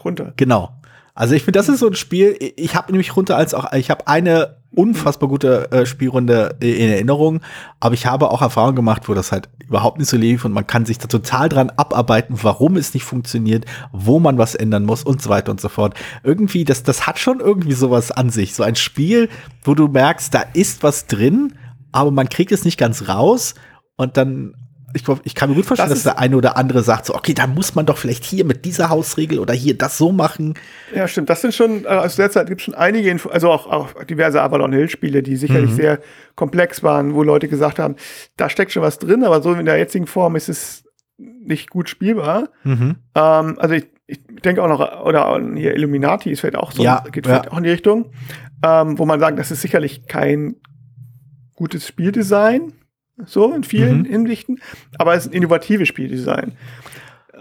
[0.04, 0.34] Runter.
[0.36, 0.74] Genau.
[1.14, 2.38] Also ich finde, das ist so ein Spiel.
[2.56, 7.42] Ich habe nämlich runter als auch, ich habe eine unfassbar gute äh, Spielrunde in Erinnerung,
[7.80, 10.68] aber ich habe auch Erfahrungen gemacht, wo das halt überhaupt nicht so lief und man
[10.68, 15.04] kann sich da total dran abarbeiten, warum es nicht funktioniert, wo man was ändern muss
[15.04, 15.96] und so weiter und so fort.
[16.24, 18.54] Irgendwie, das, das hat schon irgendwie sowas an sich.
[18.54, 19.30] So ein Spiel,
[19.64, 21.54] wo du merkst, da ist was drin,
[21.92, 23.56] aber man kriegt es nicht ganz raus
[23.96, 24.54] und dann
[24.94, 27.34] ich, ich kann mir gut vorstellen, das dass der eine oder andere sagt so, okay,
[27.34, 30.54] da muss man doch vielleicht hier mit dieser Hausregel oder hier das so machen.
[30.94, 31.30] Ja, stimmt.
[31.30, 34.04] Das sind schon, äh, aus der Zeit gibt es schon einige, Info also auch, auch
[34.04, 35.76] diverse Avalon Hill Spiele, die sicherlich mhm.
[35.76, 36.00] sehr
[36.36, 37.96] komplex waren, wo Leute gesagt haben,
[38.38, 40.84] da steckt schon was drin, aber so in der jetzigen Form ist es
[41.18, 42.50] nicht gut spielbar.
[42.64, 42.96] Mhm.
[43.16, 47.04] Ähm, also ich, ich denke auch noch, oder hier Illuminati ist vielleicht auch so, ja,
[47.12, 47.52] geht vielleicht ja.
[47.52, 48.12] auch in die Richtung,
[48.64, 50.56] ähm, wo man sagt, das ist sicherlich kein
[51.56, 52.74] gutes Spieldesign
[53.26, 54.06] so in vielen mhm.
[54.06, 54.60] Hinsichten,
[54.98, 56.54] aber es ist ein innovatives Spieldesign.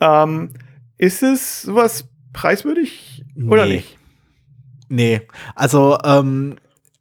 [0.00, 0.50] Ähm,
[0.96, 3.50] ist es sowas preiswürdig nee.
[3.50, 3.98] oder nicht?
[4.88, 5.22] Nee,
[5.54, 6.56] also ähm,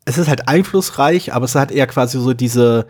[0.05, 2.87] es ist halt einflussreich, aber es hat eher quasi so diese,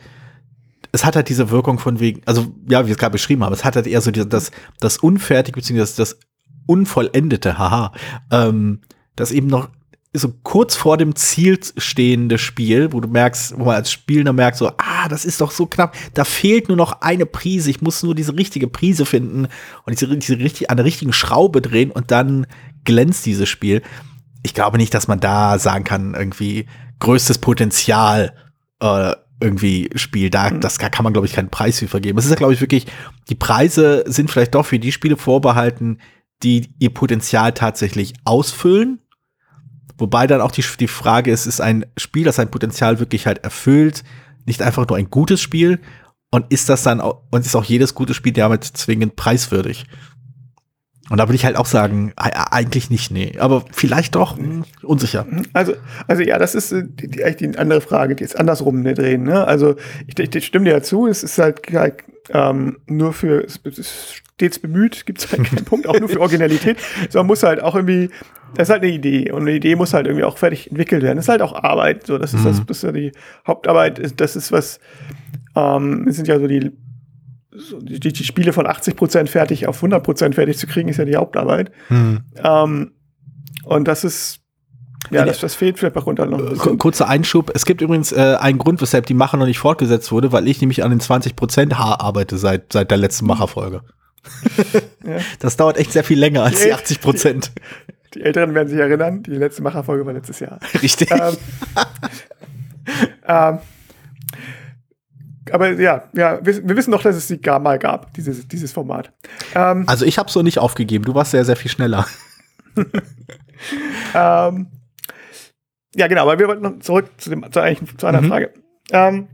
[0.91, 3.55] es hat halt diese Wirkung von wegen, also ja, wie ich es gerade beschrieben habe,
[3.55, 6.19] es hat halt eher so diese, das, das unfertig beziehungsweise das, das
[6.65, 7.93] unvollendete, haha,
[8.31, 8.81] ähm,
[9.15, 9.69] das eben noch
[10.17, 14.57] so kurz vor dem Ziel stehende Spiel, wo du merkst, wo man als Spielender merkt,
[14.57, 18.03] so, ah, das ist doch so knapp, da fehlt nur noch eine Prise, ich muss
[18.03, 19.47] nur diese richtige Prise finden
[19.85, 22.47] und diese, diese richtig, an der richtigen Schraube drehen und dann
[22.83, 23.81] glänzt dieses Spiel.
[24.43, 26.67] Ich glaube nicht, dass man da sagen kann, irgendwie
[26.99, 28.33] größtes Potenzial
[28.79, 30.29] äh, irgendwie Spiel.
[30.29, 30.61] Da, mhm.
[30.61, 32.17] das kann man, glaube ich, keinen Preis für vergeben.
[32.17, 32.87] Es ist ja, glaube ich, wirklich,
[33.29, 35.99] die Preise sind vielleicht doch für die Spiele vorbehalten,
[36.43, 38.99] die ihr Potenzial tatsächlich ausfüllen
[39.97, 43.43] Wobei dann auch die, die Frage ist, ist ein Spiel, das sein Potenzial wirklich halt
[43.43, 44.03] erfüllt,
[44.45, 45.79] nicht einfach nur ein gutes Spiel?
[46.29, 49.85] Und ist das dann auch, und ist auch jedes gute Spiel damit zwingend preiswürdig?
[51.09, 53.37] Und da würde ich halt auch sagen, eigentlich nicht, nee.
[53.39, 55.25] Aber vielleicht doch, mh, hm, unsicher.
[55.53, 55.73] Also,
[56.07, 58.93] also ja, das ist äh, die, die, eigentlich die andere Frage, die jetzt andersrum ne,
[58.93, 59.23] drehen.
[59.23, 59.47] Ne?
[59.47, 63.45] Also ich, ich, ich stimme dir ja zu, es ist halt, halt ähm, nur für,
[63.45, 66.77] es ist stets bemüht, gibt es halt keinen Punkt, auch nur für Originalität,
[67.09, 68.09] sondern muss halt auch irgendwie
[68.55, 71.17] das ist halt eine Idee und eine Idee muss halt irgendwie auch fertig entwickelt werden.
[71.17, 72.07] Das ist halt auch Arbeit.
[72.07, 72.45] So, das ist mhm.
[72.45, 73.11] das, das ist ja die
[73.45, 74.19] Hauptarbeit.
[74.19, 74.79] Das ist was,
[75.55, 76.71] ähm, es sind ja so die,
[77.51, 80.97] so die, die, Spiele von 80 Prozent fertig auf 100 Prozent fertig zu kriegen, ist
[80.97, 81.71] ja die Hauptarbeit.
[81.89, 82.21] Mhm.
[82.43, 82.91] Ähm,
[83.65, 84.39] und das ist,
[85.11, 86.77] ja, das, das fehlt vielleicht runter noch.
[86.77, 87.51] Kurzer Einschub.
[87.53, 90.61] Es gibt übrigens äh, einen Grund, weshalb die Macher noch nicht fortgesetzt wurde, weil ich
[90.61, 93.81] nämlich an den 20 Prozent Haar arbeite seit, seit der letzten Macherfolge.
[95.05, 95.17] ja.
[95.39, 97.51] Das dauert echt sehr viel länger als die 80 Prozent.
[98.17, 100.59] Die Älteren werden sich erinnern, die letzte Macherfolge war letztes Jahr.
[100.81, 101.11] Richtig.
[101.11, 101.37] Ähm,
[103.27, 103.59] ähm,
[105.51, 108.71] aber ja, ja, wir, wir, wissen doch, dass es sie gar mal gab, dieses, dieses
[108.71, 109.13] Format.
[109.53, 111.05] Ähm, also ich habe so nicht aufgegeben.
[111.05, 112.07] Du warst sehr, sehr viel schneller.
[114.15, 114.67] ähm,
[115.95, 118.29] ja, genau, aber wir wollten noch zurück zu, dem, zu, eigentlich, zu einer mhm.
[118.29, 118.51] Frage.
[118.91, 119.27] Ähm,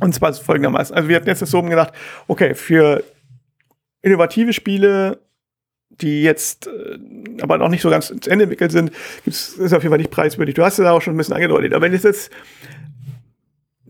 [0.00, 0.94] und zwar folgendermaßen.
[0.94, 1.94] Also wir hatten jetzt das so umgedacht,
[2.28, 3.02] okay, für
[4.02, 5.18] innovative Spiele
[6.02, 6.98] die jetzt äh,
[7.42, 8.92] aber noch nicht so ganz ins Ende entwickelt sind,
[9.24, 10.54] gibt's, ist auf jeden Fall nicht preiswürdig.
[10.54, 11.72] Du hast es auch schon ein bisschen angedeutet.
[11.72, 12.30] Aber wenn ich jetzt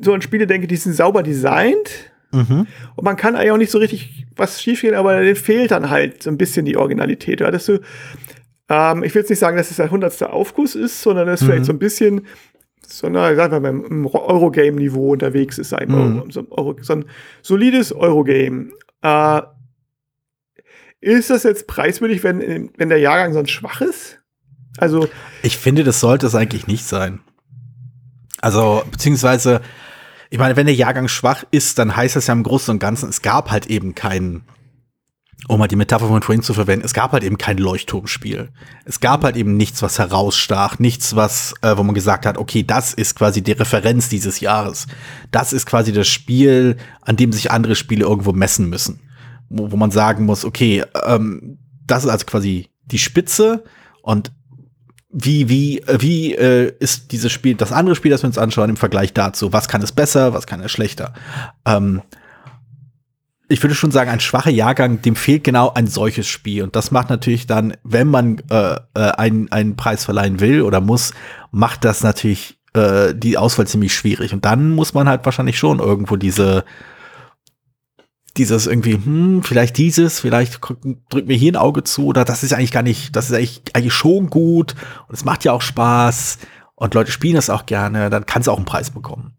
[0.01, 2.67] so an Spiele denke, die sind sauber designt mhm.
[2.97, 6.23] und man kann eigentlich auch nicht so richtig was schiefgehen, aber denen fehlt dann halt
[6.23, 7.43] so ein bisschen die Originalität.
[7.43, 7.81] Hattest du,
[8.69, 11.47] ähm, ich will jetzt nicht sagen, dass es der hundertste Aufguss ist, sondern dass mhm.
[11.47, 12.27] vielleicht so ein bisschen
[12.87, 16.31] so, na, sagen wir mal, im Eurogame-Niveau unterwegs ist, ein mhm.
[16.31, 17.05] so, ein Euro, so ein
[17.43, 18.71] solides Eurogame.
[19.03, 19.43] Äh,
[21.01, 24.19] ist das jetzt preiswürdig, wenn, wenn der Jahrgang sonst schwach ist?
[24.77, 25.09] Also.
[25.43, 27.21] Ich finde, das sollte es eigentlich nicht sein.
[28.41, 29.61] Also, beziehungsweise,
[30.31, 33.09] ich meine, wenn der Jahrgang schwach ist, dann heißt das ja im Großen und Ganzen,
[33.09, 34.45] es gab halt eben keinen,
[35.49, 38.51] um mal die Metapher von vorhin zu verwenden, es gab halt eben kein Leuchtturmspiel.
[38.85, 42.63] Es gab halt eben nichts, was herausstach, nichts, was, äh, wo man gesagt hat, okay,
[42.63, 44.87] das ist quasi die Referenz dieses Jahres.
[45.31, 49.01] Das ist quasi das Spiel, an dem sich andere Spiele irgendwo messen müssen
[49.51, 53.65] wo, wo man sagen muss, okay, ähm, das ist also quasi die Spitze
[54.03, 54.33] und
[55.13, 58.77] wie, wie, wie äh, ist dieses Spiel, das andere Spiel, das wir uns anschauen, im
[58.77, 59.53] Vergleich dazu?
[59.53, 61.13] Was kann es besser, was kann es schlechter?
[61.67, 62.03] Ähm,
[63.49, 66.63] ich würde schon sagen, ein schwacher Jahrgang, dem fehlt genau ein solches Spiel.
[66.63, 70.81] Und das macht natürlich dann, wenn man äh, äh, einen, einen Preis verleihen will oder
[70.81, 71.13] muss,
[71.51, 74.33] macht das natürlich äh, die Auswahl ziemlich schwierig.
[74.33, 76.65] Und dann muss man halt wahrscheinlich schon irgendwo diese
[78.37, 80.61] dieses irgendwie, hm, vielleicht dieses, vielleicht
[81.11, 83.63] drückt mir hier ein Auge zu oder das ist eigentlich gar nicht, das ist eigentlich,
[83.73, 84.75] eigentlich schon gut
[85.09, 86.39] und es macht ja auch Spaß
[86.77, 89.33] und Leute spielen das auch gerne, dann kannst du auch einen Preis bekommen.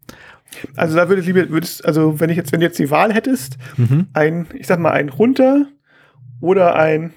[0.76, 3.12] Also da würde ich lieber, würdest, also wenn ich jetzt, wenn du jetzt die Wahl
[3.12, 4.08] hättest, mhm.
[4.12, 5.66] ein, ich sag mal, ein runter
[6.40, 7.14] oder ein,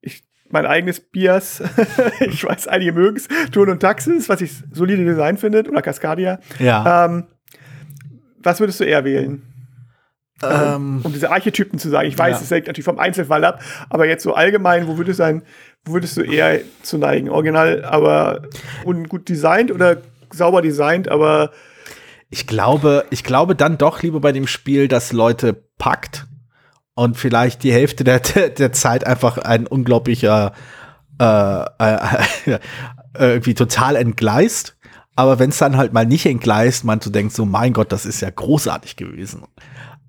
[0.00, 1.62] ich, mein eigenes Bias,
[2.20, 6.40] ich weiß, einige mögen es, Turn und Taxis, was ich solide Design findet, oder Cascadia.
[6.58, 7.04] Ja.
[7.04, 7.24] Ähm,
[8.42, 9.42] was würdest du eher wählen?
[10.42, 12.08] Ähm, um diese Archetypen zu sagen.
[12.08, 12.56] Ich weiß, es ja.
[12.56, 15.42] hängt natürlich vom Einzelfall ab, aber jetzt so allgemein, wo würdest du, ein,
[15.84, 17.30] wo würdest du eher zu neigen?
[17.30, 18.42] Original, aber
[18.84, 19.98] ungut designt oder
[20.30, 21.50] sauber designt, aber
[22.30, 26.26] ich glaube, ich glaube dann doch lieber bei dem Spiel, dass Leute packt
[26.94, 30.52] und vielleicht die Hälfte der, der Zeit einfach ein unglaublicher
[31.20, 32.18] äh, äh,
[33.18, 34.76] irgendwie total entgleist.
[35.16, 38.04] Aber wenn es dann halt mal nicht entgleist, man so denkt, so mein Gott, das
[38.04, 39.44] ist ja großartig gewesen.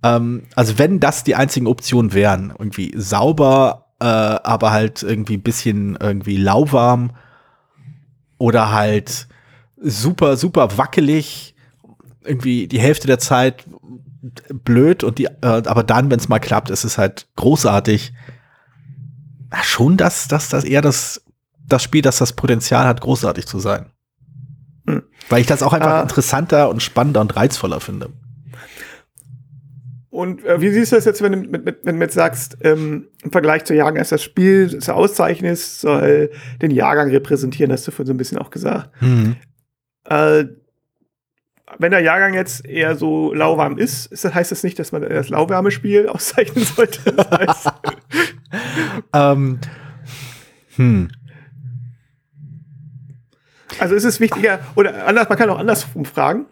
[0.06, 5.42] Ähm, also wenn das die einzigen Optionen wären, irgendwie sauber, äh, aber halt irgendwie ein
[5.42, 7.12] bisschen irgendwie lauwarm
[8.38, 9.28] oder halt
[9.78, 11.56] super, super wackelig,
[12.24, 13.66] irgendwie die Hälfte der Zeit
[14.54, 18.14] blöd und die, äh, aber dann, wenn es mal klappt, ist es halt großartig.
[19.52, 21.24] Ja, schon das, das, das eher das,
[21.68, 23.88] das Spiel, das das Potenzial hat, großartig zu sein.
[24.88, 25.04] Hm.
[25.30, 26.02] Weil ich das auch einfach ah.
[26.02, 28.10] interessanter und spannender und reizvoller finde.
[30.16, 32.58] Und äh, wie siehst du das jetzt, wenn du, mit, mit, wenn du jetzt sagst,
[32.62, 37.86] ähm, im Vergleich zu Jahrgang ist das Spiel, das Auszeichnis soll den Jahrgang repräsentieren, hast
[37.86, 38.90] du vorhin so ein bisschen auch gesagt.
[39.02, 39.36] Mhm.
[40.06, 40.46] Äh,
[41.80, 45.02] wenn der Jahrgang jetzt eher so lauwarm ist, ist das, heißt das nicht, dass man
[45.02, 47.12] das lauwarme Spiel auszeichnen sollte?
[47.12, 47.74] Das heißt
[49.14, 49.60] ähm,
[50.78, 51.10] hm.
[53.80, 56.46] Also ist es wichtiger, oder anders, man kann auch andersrum fragen.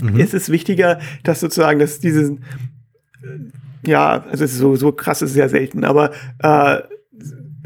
[0.00, 0.20] Mhm.
[0.20, 2.44] Ist es wichtiger, dass sozusagen, dass diesen,
[3.82, 6.10] ja, also es ist so, so krass ist es ja selten, aber
[6.42, 6.80] äh,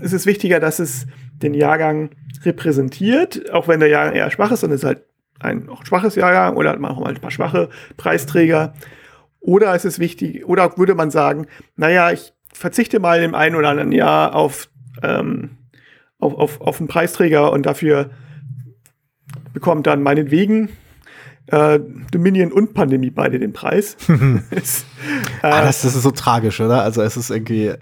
[0.03, 1.07] es ist wichtiger, dass es
[1.43, 2.11] den Jahrgang
[2.45, 5.03] repräsentiert, auch wenn der Jahrgang eher schwach ist und es ist halt
[5.39, 8.75] ein auch schwaches Jahrgang oder hat man auch mal ein paar schwache Preisträger.
[9.41, 13.71] Oder ist es wichtig, oder würde man sagen, naja, ich verzichte mal im einen oder
[13.71, 14.69] anderen Jahr auf,
[15.03, 15.57] ähm,
[16.19, 18.11] auf, auf, auf einen Preisträger und dafür
[19.55, 20.69] bekommt dann meinetwegen
[21.51, 23.97] äh, Dominion und Pandemie beide den Preis.
[24.51, 24.87] ist,
[25.43, 26.83] äh, ah, das, das, ist so tragisch, oder?
[26.83, 27.73] Also es ist irgendwie,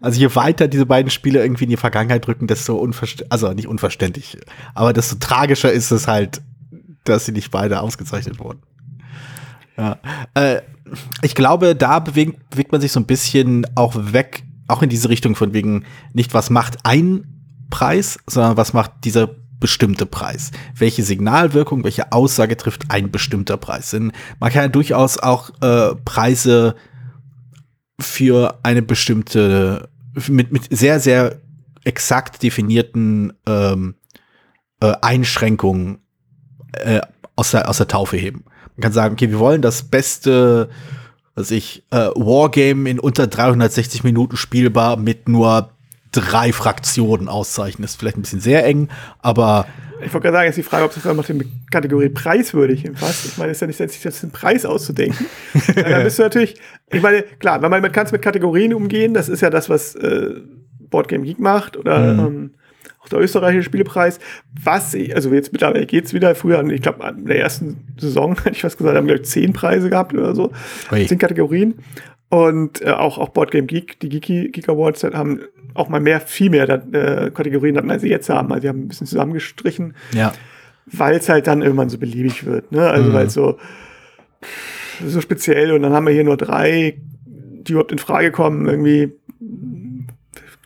[0.00, 3.68] also je weiter diese beiden Spiele irgendwie in die Vergangenheit rücken, desto unverständlich, also nicht
[3.68, 4.38] unverständlich,
[4.74, 6.40] aber desto tragischer ist es halt,
[7.04, 8.62] dass sie nicht beide ausgezeichnet wurden.
[9.76, 9.98] Ja.
[10.34, 10.62] Äh,
[11.22, 15.08] ich glaube, da bewegt, bewegt man sich so ein bisschen auch weg, auch in diese
[15.08, 17.26] Richtung von wegen nicht, was macht ein
[17.70, 19.28] Preis, sondern was macht dieser
[19.60, 20.50] bestimmte Preis?
[20.76, 23.90] Welche Signalwirkung, welche Aussage trifft ein bestimmter Preis?
[23.90, 26.74] Denn man kann ja durchaus auch äh, Preise
[28.00, 29.88] für eine bestimmte,
[30.28, 31.40] mit, mit sehr, sehr
[31.84, 33.94] exakt definierten ähm,
[34.80, 35.98] äh, Einschränkungen
[36.72, 37.00] äh,
[37.36, 38.44] aus, der, aus der Taufe heben.
[38.76, 40.68] Man kann sagen, okay, wir wollen das beste,
[41.34, 45.70] was ich, äh, Wargame in unter 360 Minuten spielbar mit nur
[46.12, 47.82] drei Fraktionen auszeichnen.
[47.82, 48.88] Das ist vielleicht ein bisschen sehr eng,
[49.20, 49.66] aber.
[50.04, 53.26] Ich wollte gerade sagen, ist die Frage, ob das noch die Kategorie preiswürdig fast.
[53.26, 55.26] Ich meine, es ist ja nicht sich jetzt einen Preis auszudenken.
[55.74, 56.54] dann bist du natürlich,
[56.92, 59.96] ich meine, klar, wenn man mit, kannst mit Kategorien umgehen, das ist ja das, was
[59.96, 60.34] äh,
[60.88, 62.18] Boardgame Geek macht oder mhm.
[62.20, 62.50] ähm,
[63.00, 64.20] auch der österreichische Spielepreis.
[64.62, 66.34] Was, also jetzt mittlerweile geht es wieder.
[66.36, 69.90] Früher, ich glaube, in der ersten Saison, hätte ich was gesagt, haben wir zehn Preise
[69.90, 70.52] gehabt oder so.
[70.92, 71.06] Ui.
[71.06, 71.74] Zehn Kategorien.
[72.28, 75.40] Und äh, auch, auch Boardgame Geek, die Geeky, Geek Awards haben
[75.74, 78.52] auch mal mehr, viel mehr äh, Kategorien hatten, als sie jetzt haben.
[78.52, 79.94] Also sie haben ein bisschen zusammengestrichen.
[80.12, 80.32] Ja.
[80.86, 82.72] Weil es halt dann irgendwann so beliebig wird.
[82.72, 82.88] Ne?
[82.88, 83.14] Also mhm.
[83.14, 83.58] weil es so,
[85.04, 88.66] so speziell und dann haben wir hier nur drei, die überhaupt in Frage kommen.
[88.66, 89.12] Irgendwie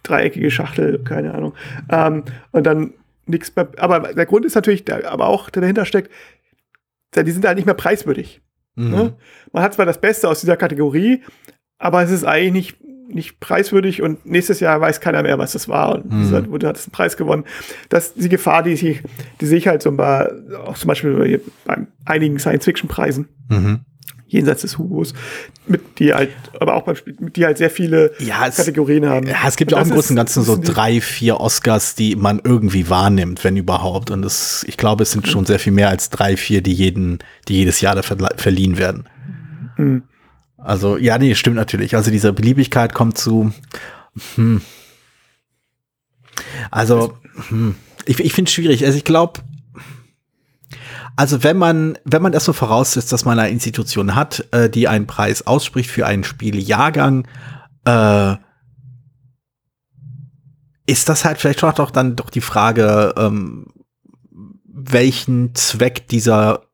[0.03, 1.55] dreieckige Schachtel, keine Ahnung.
[1.91, 2.95] Ähm, und dann
[3.27, 3.69] nichts mehr.
[3.79, 6.11] Aber der Grund ist natürlich, aber auch der dahinter steckt,
[7.15, 8.41] die sind halt nicht mehr preiswürdig.
[8.75, 8.91] Mhm.
[8.91, 9.13] Ne?
[9.53, 11.23] Man hat zwar das Beste aus dieser Kategorie,
[11.79, 12.77] aber es ist eigentlich nicht,
[13.15, 15.95] nicht preiswürdig und nächstes Jahr weiß keiner mehr, was das war.
[15.95, 16.23] Und mhm.
[16.23, 17.45] dieser, wurde hat es einen Preis gewonnen.
[17.89, 19.03] Das ist die Gefahr, die, ich,
[19.41, 20.31] die sehe ich halt so bei,
[20.65, 23.29] auch zum Beispiel bei einigen Science-Fiction-Preisen.
[23.49, 23.81] Mhm
[24.33, 25.13] jenseits des Hugos,
[25.67, 29.07] mit die halt, aber auch beim Spiel, mit die halt sehr viele ja, es, Kategorien
[29.07, 29.27] haben.
[29.27, 32.41] Ja, es gibt ja auch im Großen und Ganzen so drei, vier Oscars, die man
[32.43, 34.11] irgendwie wahrnimmt, wenn überhaupt.
[34.11, 37.19] Und das, ich glaube, es sind schon sehr viel mehr als drei, vier, die jeden,
[37.49, 39.05] die jedes Jahr da verliehen werden.
[39.77, 40.03] Mhm.
[40.65, 41.97] Also, ja, nee, stimmt natürlich.
[41.97, 43.53] Also diese Beliebigkeit kommt zu,
[44.37, 44.61] hm.
[46.71, 47.75] Also, hm.
[48.07, 48.85] ich, ich finde es schwierig.
[48.85, 49.41] Also ich glaube,
[51.17, 54.89] also wenn man, wenn man das so voraussetzt, dass man eine Institution hat, äh, die
[54.89, 57.27] einen Preis ausspricht für einen Spielejahrgang,
[57.85, 58.37] äh,
[60.87, 63.67] ist das halt vielleicht auch dann doch die Frage, ähm,
[64.65, 66.67] welchen Zweck dieser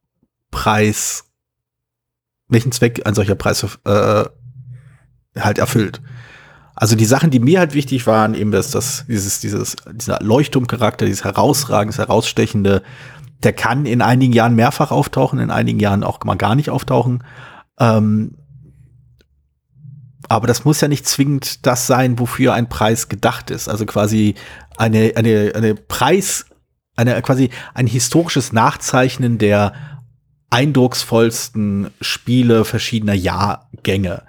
[0.51, 1.25] Preis,
[2.49, 4.25] welchen Zweck ein solcher Preis äh,
[5.39, 6.01] halt erfüllt.
[6.75, 11.07] Also die Sachen, die mir halt wichtig waren, eben dass das, dieses, dieses, dieser Leuchtturmcharakter,
[11.07, 12.83] dieses herausragende, herausstechende,
[13.43, 17.25] der kann in einigen Jahren mehrfach auftauchen, in einigen Jahren auch mal gar nicht auftauchen.
[17.81, 18.37] Ähm,
[20.29, 23.69] aber das muss ja nicht zwingend das sein, wofür ein Preis gedacht ist.
[23.69, 24.35] Also quasi
[24.77, 26.47] eine, eine, eine Preis,
[26.97, 29.73] eine, quasi ein historisches Nachzeichnen der
[30.51, 34.23] eindrucksvollsten Spiele verschiedener Jahrgänge.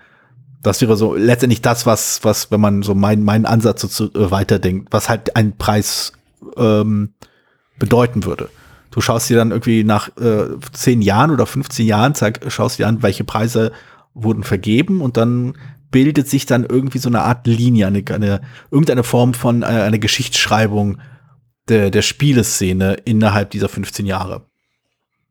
[0.62, 4.32] Das wäre so letztendlich das, was, was, wenn man so meinen mein Ansatz so äh,
[4.32, 6.12] weiterdenkt, was halt ein Preis
[6.58, 7.14] ähm,
[7.78, 8.50] bedeuten würde.
[8.92, 12.88] Du schaust dir dann irgendwie nach äh, zehn Jahren oder 15 Jahren, sag, schaust dir
[12.88, 13.72] an, welche Preise
[14.14, 15.54] wurden vergeben und dann
[15.92, 20.00] bildet sich dann irgendwie so eine Art Linie, eine, eine irgendeine Form von äh, einer
[20.00, 20.98] Geschichtsschreibung
[21.70, 24.49] der, der Spieleszene innerhalb dieser 15 Jahre.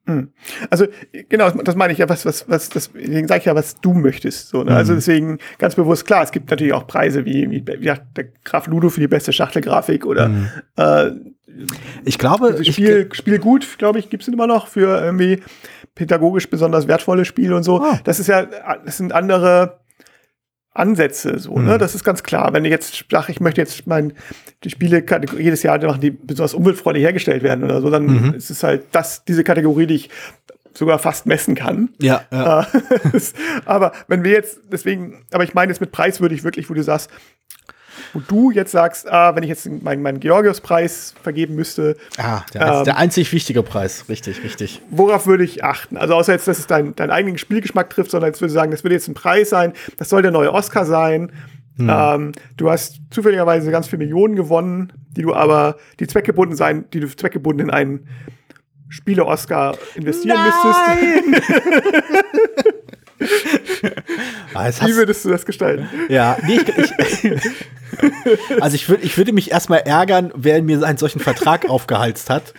[0.08, 0.32] Hm.
[0.70, 0.86] Also
[1.28, 3.92] genau, das meine ich ja, was, was, was, das, deswegen sage ich ja, was du
[3.92, 4.48] möchtest.
[4.48, 4.74] So, ne?
[4.74, 4.96] Also mhm.
[4.96, 8.88] deswegen ganz bewusst klar, es gibt natürlich auch Preise wie, wie ja, der Graf Ludo
[8.88, 10.48] für die beste Schachtelgrafik oder mhm.
[10.76, 11.10] äh,
[12.06, 15.42] ich glaube, also Spiel, ich, Spiel gut, glaube ich, gibt es immer noch für irgendwie
[15.94, 17.82] pädagogisch besonders wertvolle Spiele und so.
[17.82, 17.98] Oh.
[18.04, 18.46] Das ist ja,
[18.84, 19.80] das sind andere,
[20.78, 21.74] Ansätze, so, ne?
[21.74, 21.78] Mhm.
[21.78, 22.52] Das ist ganz klar.
[22.52, 24.12] Wenn ich jetzt sage, ich möchte jetzt mein,
[24.64, 25.04] die Spiele
[25.38, 28.34] jedes Jahr machen, die besonders umweltfreundlich hergestellt werden oder so, dann mhm.
[28.34, 30.10] ist es halt das, diese Kategorie, die ich
[30.74, 31.90] sogar fast messen kann.
[32.00, 32.22] Ja.
[32.30, 32.66] ja.
[33.64, 36.74] Aber wenn wir jetzt, deswegen, aber ich meine jetzt mit Preis würde ich wirklich, wo
[36.74, 37.10] du sagst,
[38.12, 41.96] wo du jetzt sagst, ah, wenn ich jetzt meinen, meinen Georgios-Preis vergeben müsste.
[42.16, 44.82] Ah, der, ähm, der, einzig wichtige Preis, richtig, richtig.
[44.90, 45.96] Worauf würde ich achten?
[45.96, 48.70] Also außer jetzt, dass es deinen dein eigenen Spielgeschmack trifft, sondern jetzt würde ich sagen,
[48.70, 51.32] das würde jetzt ein Preis sein, das soll der neue Oscar sein.
[51.76, 51.88] Hm.
[51.90, 57.00] Ähm, du hast zufälligerweise ganz viele Millionen gewonnen, die du aber, die zweckgebunden sein, die
[57.00, 58.08] du zweckgebunden in einen
[58.88, 61.30] Spiele-Oscar investieren Nein!
[61.30, 62.74] müsstest.
[64.54, 65.88] ah, Wie würdest du das gestalten?
[66.08, 67.40] Ja, nee, ich, ich
[68.60, 72.54] also ich, würd, ich würde mich erstmal ärgern, wer mir einen solchen Vertrag aufgehalst hat.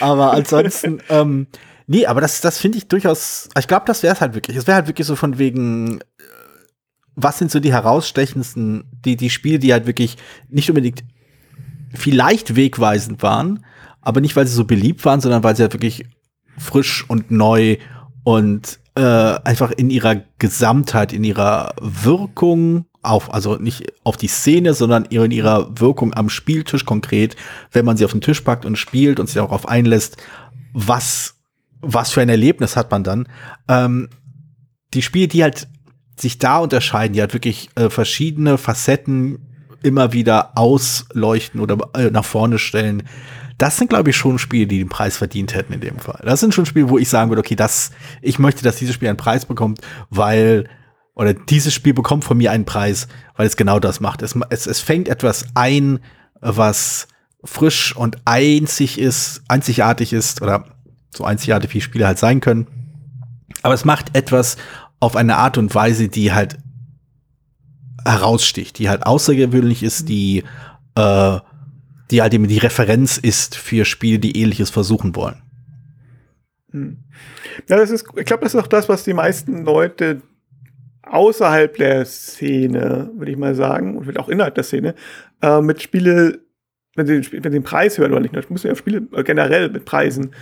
[0.00, 1.46] Aber ansonsten, ähm,
[1.86, 4.56] nee, aber das, das finde ich durchaus, ich glaube, das wäre es halt wirklich.
[4.56, 6.02] Es wäre halt wirklich so von wegen, äh,
[7.14, 10.16] was sind so die herausstechendsten, die, die Spiele, die halt wirklich
[10.48, 11.04] nicht unbedingt
[11.94, 13.64] vielleicht wegweisend waren,
[14.00, 16.06] aber nicht, weil sie so beliebt waren, sondern weil sie halt wirklich
[16.58, 17.76] frisch und neu
[18.24, 24.74] und äh, einfach in ihrer Gesamtheit, in ihrer Wirkung auf, also nicht auf die Szene,
[24.74, 27.36] sondern in ihrer Wirkung am Spieltisch konkret,
[27.72, 30.18] wenn man sie auf den Tisch packt und spielt und sich auch auf einlässt,
[30.72, 31.34] was,
[31.80, 33.28] was für ein Erlebnis hat man dann.
[33.68, 34.08] Ähm,
[34.94, 35.68] die Spiele, die halt
[36.16, 39.38] sich da unterscheiden, die halt wirklich äh, verschiedene Facetten
[39.82, 43.02] immer wieder ausleuchten oder äh, nach vorne stellen,
[43.62, 46.20] das sind, glaube ich, schon Spiele, die den Preis verdient hätten in dem Fall.
[46.24, 49.06] Das sind schon Spiele, wo ich sagen würde, okay, das, ich möchte, dass dieses Spiel
[49.06, 50.68] einen Preis bekommt, weil,
[51.14, 54.22] oder dieses Spiel bekommt von mir einen Preis, weil es genau das macht.
[54.22, 56.00] Es, es, es fängt etwas ein,
[56.40, 57.06] was
[57.44, 60.64] frisch und einzig ist, einzigartig ist, oder
[61.14, 62.66] so einzigartig wie Spiele halt sein können.
[63.62, 64.56] Aber es macht etwas
[64.98, 66.58] auf eine Art und Weise, die halt
[68.04, 70.42] heraussticht, die halt außergewöhnlich ist, die
[70.96, 71.38] äh,
[72.12, 75.42] die halt eben die Referenz ist für Spiele, die ähnliches versuchen wollen.
[76.70, 76.98] Hm.
[77.68, 80.22] Ja, das ist, ich glaube, das ist auch das, was die meisten Leute
[81.02, 84.94] außerhalb der Szene, würde ich mal sagen, und auch innerhalb der Szene,
[85.42, 86.40] äh, mit Spiele,
[86.94, 89.84] wenn sie, wenn sie den Preis hören oder nicht, das muss ja Spiele generell mit
[89.84, 90.34] Preisen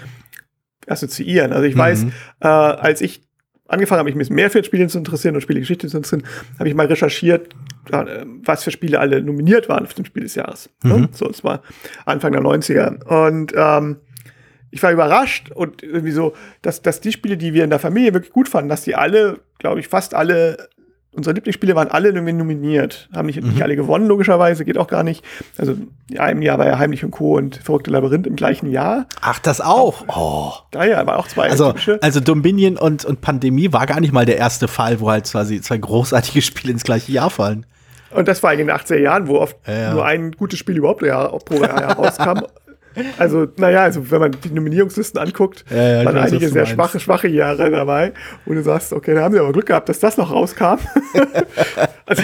[0.86, 1.52] assoziieren.
[1.52, 1.78] Also ich mhm.
[1.78, 2.04] weiß,
[2.40, 3.22] äh, als ich
[3.68, 6.24] angefangen habe, mich mehr für Spiele zu interessieren und Spielegeschichte zu interessieren,
[6.58, 7.54] habe ich mal recherchiert,
[7.92, 10.70] was für Spiele alle nominiert waren für den Spiel des Jahres.
[10.82, 10.98] Ne?
[10.98, 11.08] Mhm.
[11.12, 11.62] So, es war
[12.04, 13.04] Anfang der 90er.
[13.04, 13.96] Und ähm,
[14.70, 18.14] ich war überrascht und irgendwie so, dass, dass die Spiele, die wir in der Familie
[18.14, 20.68] wirklich gut fanden, dass die alle, glaube ich, fast alle
[21.12, 23.08] unsere Lieblingsspiele waren alle irgendwie nominiert.
[23.12, 23.50] Haben nicht, mhm.
[23.50, 25.24] nicht alle gewonnen, logischerweise, geht auch gar nicht.
[25.58, 25.76] Also
[26.08, 27.36] in einem Jahr war ja Heimlich und Co.
[27.36, 29.06] und Verrückte Labyrinth im gleichen Jahr.
[29.20, 30.04] Ach, das auch?
[30.08, 30.52] Oh.
[30.70, 31.50] Da ja, aber auch zwei.
[31.50, 35.24] Also, also Dominion und, und Pandemie war gar nicht mal der erste Fall, wo halt
[35.24, 37.66] quasi zwei großartige Spiele ins gleiche Jahr fallen.
[38.10, 41.00] Und das war in den 80er Jahren, wo oft ja, nur ein gutes Spiel überhaupt
[41.00, 42.40] pro Jahr rauskam.
[43.18, 47.28] Also, naja, also wenn man die Nominierungslisten anguckt, ja, ja, waren einige sehr schwache, schwache
[47.28, 48.12] Jahre dabei,
[48.44, 50.78] wo du sagst, okay, da haben sie aber Glück gehabt, dass das noch rauskam.
[52.06, 52.22] also,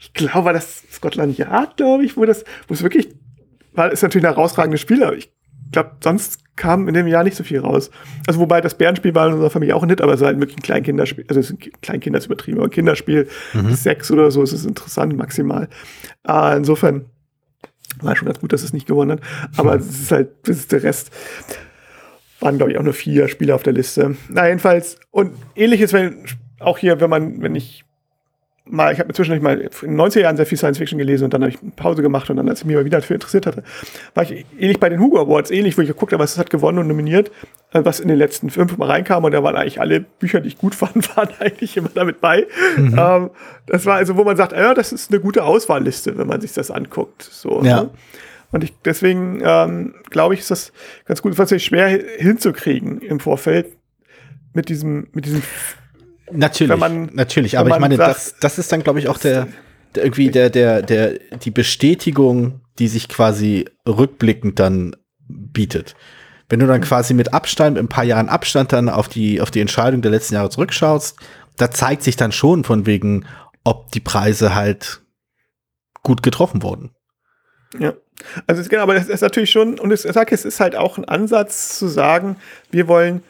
[0.00, 3.08] ich glaube, das Scotland Yard, glaube ich, wo das, wo es wirklich,
[3.72, 5.32] war, ist natürlich ein herausragendes Spiel, aber ich
[5.72, 7.90] glaube, sonst kam in dem Jahr nicht so viel raus.
[8.26, 10.58] Also, wobei das Bärenspiel war in unserer Familie auch nicht, aber es war halt wirklich
[10.58, 13.74] ein Kleinkinderspiel, also es ist ein Kleinkinder ist übertrieben, aber ein Kinderspiel, mhm.
[13.74, 15.68] sechs oder so, ist es interessant maximal.
[16.26, 17.06] Äh, insofern,
[18.00, 19.20] war schon ganz gut, dass es nicht gewonnen hat.
[19.56, 21.10] Aber es ist halt, das ist der Rest.
[22.40, 24.16] Waren, glaube ich, auch nur vier Spieler auf der Liste.
[24.28, 24.98] Na, jedenfalls.
[25.10, 26.26] Und ähnliches, wenn
[26.60, 27.85] auch hier, wenn man, wenn ich
[28.68, 31.34] mal, ich habe zwischendurch mal in den 90er Jahren sehr viel Science Fiction gelesen und
[31.34, 33.46] dann habe ich eine Pause gemacht und dann, als ich mich mal wieder dafür interessiert
[33.46, 33.62] hatte,
[34.14, 36.50] war ich ähnlich bei den Hugo Awards, ähnlich, wo ich geguckt habe, was es hat
[36.50, 37.30] gewonnen und nominiert,
[37.72, 40.48] äh, was in den letzten fünf Mal reinkam und da waren eigentlich alle Bücher, die
[40.48, 42.46] ich gut fand, waren eigentlich immer damit bei.
[42.76, 42.96] Mhm.
[42.98, 43.30] Ähm,
[43.66, 46.52] das war also, wo man sagt, ja, das ist eine gute Auswahlliste, wenn man sich
[46.52, 47.22] das anguckt.
[47.22, 47.82] So, ja.
[47.82, 47.90] Ne?
[48.52, 50.72] Und ich, deswegen ähm, glaube ich, ist das
[51.04, 53.66] ganz gut, was schwer hinzukriegen im Vorfeld
[54.54, 55.42] mit diesem, mit diesem
[56.30, 57.58] Natürlich, man, natürlich.
[57.58, 59.48] Aber ich meine, sagt, das, das ist dann, glaube ich, auch der,
[59.94, 64.96] der, irgendwie der, der, der, die Bestätigung, die sich quasi rückblickend dann
[65.28, 65.94] bietet.
[66.48, 69.50] Wenn du dann quasi mit Abstand, mit ein paar Jahren Abstand dann auf die, auf
[69.50, 71.16] die Entscheidung der letzten Jahre zurückschaust,
[71.56, 73.26] da zeigt sich dann schon von wegen,
[73.64, 75.02] ob die Preise halt
[76.02, 76.90] gut getroffen wurden.
[77.78, 77.94] Ja.
[78.46, 81.04] Also genau, aber das ist natürlich schon, und ich sage, es ist halt auch ein
[81.04, 82.36] Ansatz zu sagen,
[82.70, 83.22] wir wollen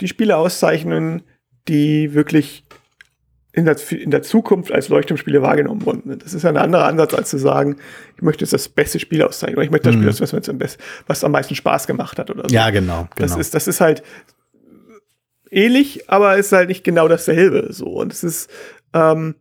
[0.00, 1.22] die Spiele auszeichnen,
[1.68, 2.64] die wirklich
[3.54, 6.18] in der, in der Zukunft als Leuchtturmspiele wahrgenommen wurden.
[6.18, 7.76] Das ist ja ein anderer Ansatz, als zu sagen,
[8.16, 10.38] ich möchte jetzt das beste Spiel auszeichnen oder ich möchte das Spiel, mhm.
[10.38, 12.54] was, am besten, was am meisten Spaß gemacht hat oder so.
[12.54, 13.08] Ja, genau.
[13.14, 13.28] genau.
[13.28, 14.02] Das, ist, das ist halt
[15.50, 17.68] ähnlich, aber ist halt nicht genau dasselbe.
[17.72, 17.86] So.
[17.86, 18.50] Und es ist,
[18.92, 19.36] ähm,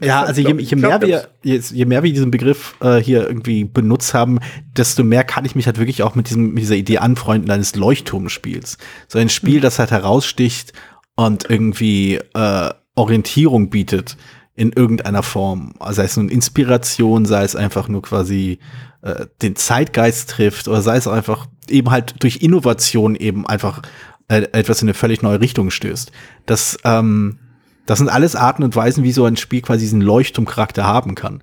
[0.00, 3.62] Ja, also je, je mehr wir, je, je, mehr wir diesen Begriff äh, hier irgendwie
[3.64, 4.40] benutzt haben,
[4.76, 7.76] desto mehr kann ich mich halt wirklich auch mit diesem, mit dieser Idee anfreunden eines
[7.76, 8.76] Leuchtturmspiels.
[9.06, 9.62] So ein Spiel, mhm.
[9.62, 10.72] das halt heraussticht
[11.18, 14.16] und irgendwie äh, Orientierung bietet
[14.54, 15.74] in irgendeiner Form.
[15.90, 18.60] Sei es nun Inspiration, sei es einfach nur quasi
[19.02, 23.82] äh, den Zeitgeist trifft oder sei es einfach eben halt durch Innovation eben einfach
[24.28, 26.12] äh, etwas in eine völlig neue Richtung stößt.
[26.46, 27.40] Das ähm,
[27.86, 31.42] das sind alles Arten und Weisen, wie so ein Spiel quasi diesen Leuchtturmcharakter haben kann.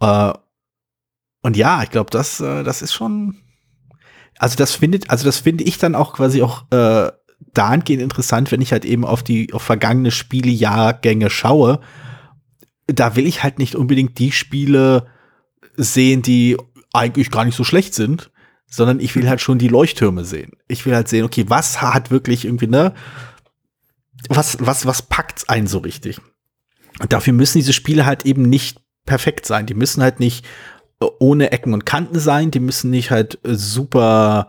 [0.00, 0.32] Äh,
[1.42, 3.36] und ja, ich glaube, das, äh, das ist schon.
[4.36, 7.12] Also das findet, also das finde ich dann auch quasi auch äh,
[7.54, 11.80] dahingehend interessant, wenn ich halt eben auf die auf vergangene Spielejahrgänge schaue.
[12.86, 15.06] Da will ich halt nicht unbedingt die Spiele
[15.76, 16.56] sehen, die
[16.92, 18.30] eigentlich gar nicht so schlecht sind,
[18.66, 20.52] sondern ich will halt schon die Leuchttürme sehen.
[20.68, 22.94] Ich will halt sehen, okay, was hat wirklich irgendwie, ne,
[24.28, 26.20] was, was, was packt's einen so richtig?
[27.00, 29.66] Und dafür müssen diese Spiele halt eben nicht perfekt sein.
[29.66, 30.44] Die müssen halt nicht
[31.18, 32.50] ohne Ecken und Kanten sein.
[32.50, 34.48] Die müssen nicht halt äh, super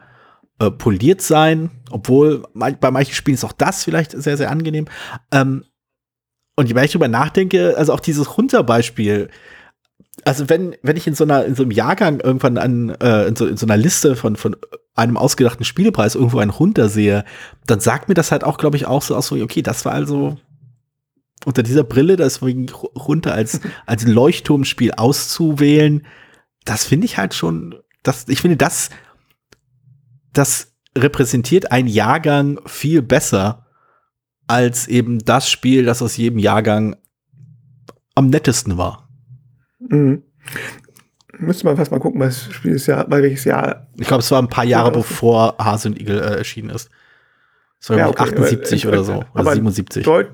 [0.64, 1.72] äh, poliert sein.
[1.91, 4.86] Obwohl bei manchen Spielen ist auch das vielleicht sehr, sehr angenehm.
[5.32, 5.66] Ähm,
[6.55, 9.30] und je mehr ich drüber nachdenke, also auch dieses Runterbeispiel,
[10.26, 13.36] also wenn, wenn ich in so einer, in so einem Jahrgang irgendwann an, äh, in,
[13.36, 14.55] so, in so einer Liste von, von
[14.95, 17.26] einem ausgedachten Spielepreis irgendwo einen runtersehe,
[17.66, 19.93] dann sagt mir das halt auch, glaube ich, auch so aus, so, okay, das war
[19.93, 20.38] also
[21.45, 26.05] unter dieser Brille, das runter als, als Leuchtturmspiel auszuwählen,
[26.64, 28.89] das finde ich halt schon, das, ich finde, das,
[30.34, 33.65] das repräsentiert einen Jahrgang viel besser
[34.47, 36.95] als eben das Spiel, das aus jedem Jahrgang
[38.15, 39.07] am nettesten war.
[39.79, 40.23] Mhm.
[41.39, 43.88] Müsste man fast mal gucken, was Spiel ist ja, weil welches Jahr.
[43.97, 46.89] Ich glaube, es war ein paar Jahre bevor Hase und Igel äh, erschienen ist.
[47.79, 50.03] Es war ja, okay, 78 aber, oder so, oder 77.
[50.03, 50.25] Deu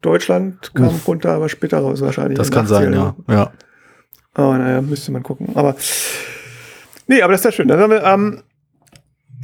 [0.00, 1.08] Deutschland kam Uff.
[1.08, 2.38] runter, aber später raus wahrscheinlich.
[2.38, 3.16] Das kann sein, ja.
[3.28, 3.52] ja.
[4.34, 5.56] Aber naja, müsste man gucken.
[5.56, 5.74] Aber
[7.08, 7.68] nee, aber das ist ja schön.
[7.68, 8.42] Dann haben wir, ähm,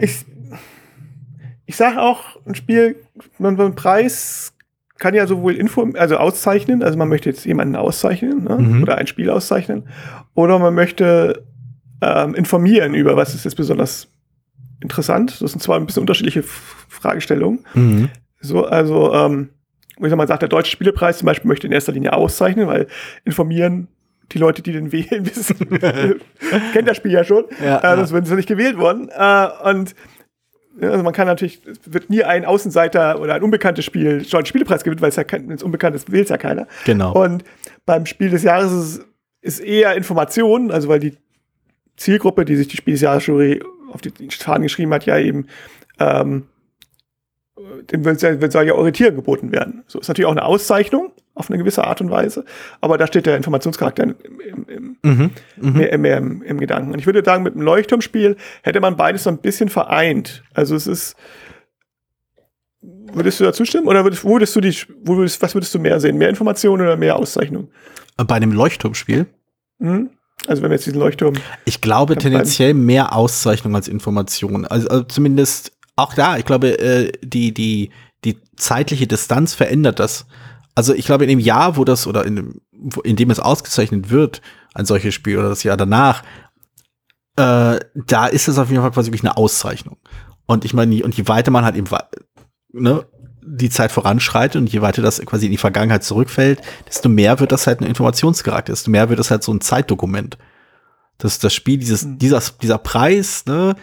[0.01, 0.25] ich,
[1.67, 2.97] ich sage auch, ein Spiel,
[3.39, 4.53] man, man Preis
[4.99, 8.57] kann ja sowohl Info, also auszeichnen, also man möchte jetzt jemanden auszeichnen ne?
[8.57, 8.83] mhm.
[8.83, 9.89] oder ein Spiel auszeichnen,
[10.35, 11.45] oder man möchte
[12.01, 14.09] ähm, informieren über was ist jetzt besonders
[14.81, 15.41] interessant.
[15.41, 17.65] Das sind zwar ein bisschen unterschiedliche F Fragestellungen.
[17.75, 18.11] Mhm.
[18.41, 19.51] So, also, ähm,
[19.99, 22.87] ich sag mal, sagt der Deutsche Spielepreis zum Beispiel möchte in erster Linie auszeichnen, weil
[23.25, 23.89] informieren
[24.33, 25.57] die Leute, die den wählen, wissen,
[26.73, 29.11] kennt das Spiel ja schon, ja, äh, sonst würden sie nicht gewählt worden.
[29.11, 29.95] Äh, und
[30.81, 34.47] also man kann natürlich, es wird nie ein Außenseiter oder ein unbekanntes Spiel schon einen
[34.47, 36.67] Spielepreis gewinnen, weil es ja kein, unbekannt ist, es ja keiner.
[36.85, 37.13] Genau.
[37.13, 37.45] Und
[37.87, 39.07] beim Spiel des Jahres ist,
[39.41, 41.17] ist eher Information, also weil die
[41.97, 43.29] Zielgruppe, die sich die Spiel des Jahres
[43.93, 45.47] auf die Fahnen geschrieben hat, ja eben
[46.01, 46.45] ähm,
[47.91, 49.85] dem soll ja Orientierung geboten werden.
[49.87, 52.45] So ist natürlich auch eine Auszeichnung auf eine gewisse Art und Weise,
[52.81, 54.15] aber da steht der Informationscharakter im,
[54.69, 55.73] im, mhm, mhm.
[55.73, 56.93] mehr, mehr im, im, Gedanken.
[56.93, 60.45] Und ich würde sagen, mit einem Leuchtturmspiel hätte man beides so ein bisschen vereint.
[60.55, 61.17] Also es ist,
[62.81, 66.19] würdest du da zustimmen oder würdest, würdest du die, würdest, was würdest du mehr sehen?
[66.19, 67.69] Mehr Informationen oder mehr Auszeichnung?
[68.17, 69.27] Bei einem Leuchtturmspiel?
[69.79, 70.11] Mhm.
[70.47, 71.35] Also wenn wir jetzt diesen Leuchtturm.
[71.65, 74.67] Ich glaube tendenziell mehr Auszeichnung als Information.
[74.67, 77.91] Also, also zumindest auch da, ich glaube, äh, die, die,
[78.25, 80.27] die zeitliche Distanz verändert das.
[80.75, 82.61] Also ich glaube, in dem Jahr, wo das, oder in dem,
[83.05, 84.43] in dem es ausgezeichnet wird,
[84.75, 86.23] ein solches Spiel oder das Jahr danach,
[87.37, 89.99] äh, da ist es auf jeden Fall quasi wirklich eine Auszeichnung.
[90.47, 91.89] Und ich meine, und je weiter man halt eben
[92.73, 93.07] ne,
[93.47, 97.53] die Zeit voranschreitet und je weiter das quasi in die Vergangenheit zurückfällt, desto mehr wird
[97.53, 100.39] das halt ein Informationscharakter, desto mehr wird das halt so ein Zeitdokument.
[101.19, 102.19] Das, das Spiel, dieses, mhm.
[102.19, 103.77] dieser, dieser Preis, ne,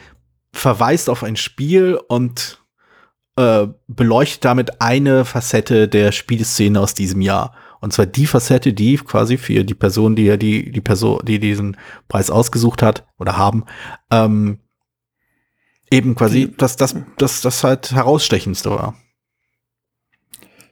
[0.54, 2.62] verweist auf ein Spiel und
[3.38, 7.54] äh, beleuchtet damit eine Facette der Spielszene aus diesem Jahr.
[7.80, 11.40] Und zwar die Facette, die quasi für die Person, die ja die, die Person, die
[11.40, 11.78] diesen
[12.08, 13.66] Preis ausgesucht hat oder haben,
[14.12, 14.60] ähm,
[15.90, 18.96] eben quasi das, das, das, das halt herausstechendste war.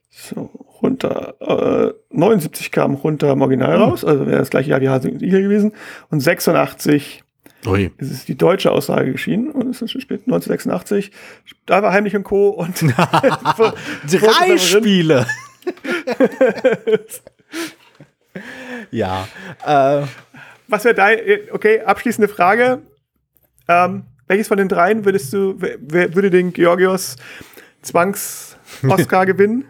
[0.10, 0.52] So,
[0.82, 3.84] runter, äh, 79 kam runter im Original mhm.
[3.84, 5.74] raus, also wäre das gleiche Jahr wie Hase und Igel gewesen.
[6.10, 7.24] Und 86
[7.66, 7.92] Ui.
[7.98, 11.12] Es ist die deutsche Aussage geschieden und es ist spät 1986.
[11.66, 12.50] Da war Heimlich und Co.
[12.50, 15.28] und drei Spiele.
[18.92, 19.28] ja.
[19.66, 20.04] Äh.
[20.68, 21.18] Was wäre dein,
[21.52, 22.84] okay, abschließende Frage.
[23.68, 27.16] Ähm, welches von den dreien würdest du, wer, würde den Georgios
[27.82, 29.66] Zwangs-Oscar gewinnen?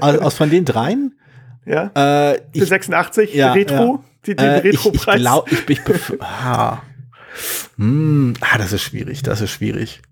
[0.00, 1.18] aus, aus von den dreien?
[1.64, 2.32] Ja.
[2.32, 4.04] Äh, ich, 86, ja, Retro, ja.
[4.26, 5.14] Die, den äh, Retro-Preis.
[5.14, 6.82] Ich, ich glaube, ich, ich, ah.
[7.76, 10.02] Hm, ah, das ist schwierig, das ist schwierig.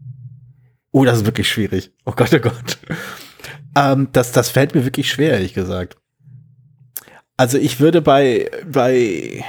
[0.91, 1.93] Oh, das ist wirklich schwierig.
[2.05, 2.79] Oh Gott, oh Gott.
[3.77, 5.97] Ähm, das, das fällt mir wirklich schwer, ehrlich gesagt.
[7.37, 9.43] Also ich würde bei, bei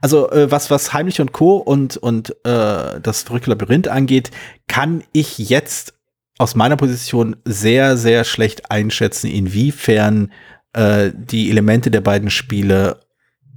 [0.00, 1.56] Also äh, was was Heimlich und Co.
[1.56, 4.30] und und äh, das verrückte Labyrinth angeht,
[4.66, 5.94] kann ich jetzt
[6.38, 10.32] aus meiner Position sehr sehr schlecht einschätzen, inwiefern
[10.72, 13.00] äh, die Elemente der beiden Spiele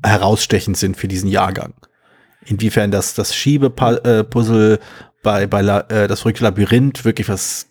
[0.03, 1.73] herausstechend sind für diesen Jahrgang.
[2.45, 4.77] Inwiefern das das Schiebepuzzle äh,
[5.23, 7.67] bei bei La, äh, das verrückte Labyrinth wirklich was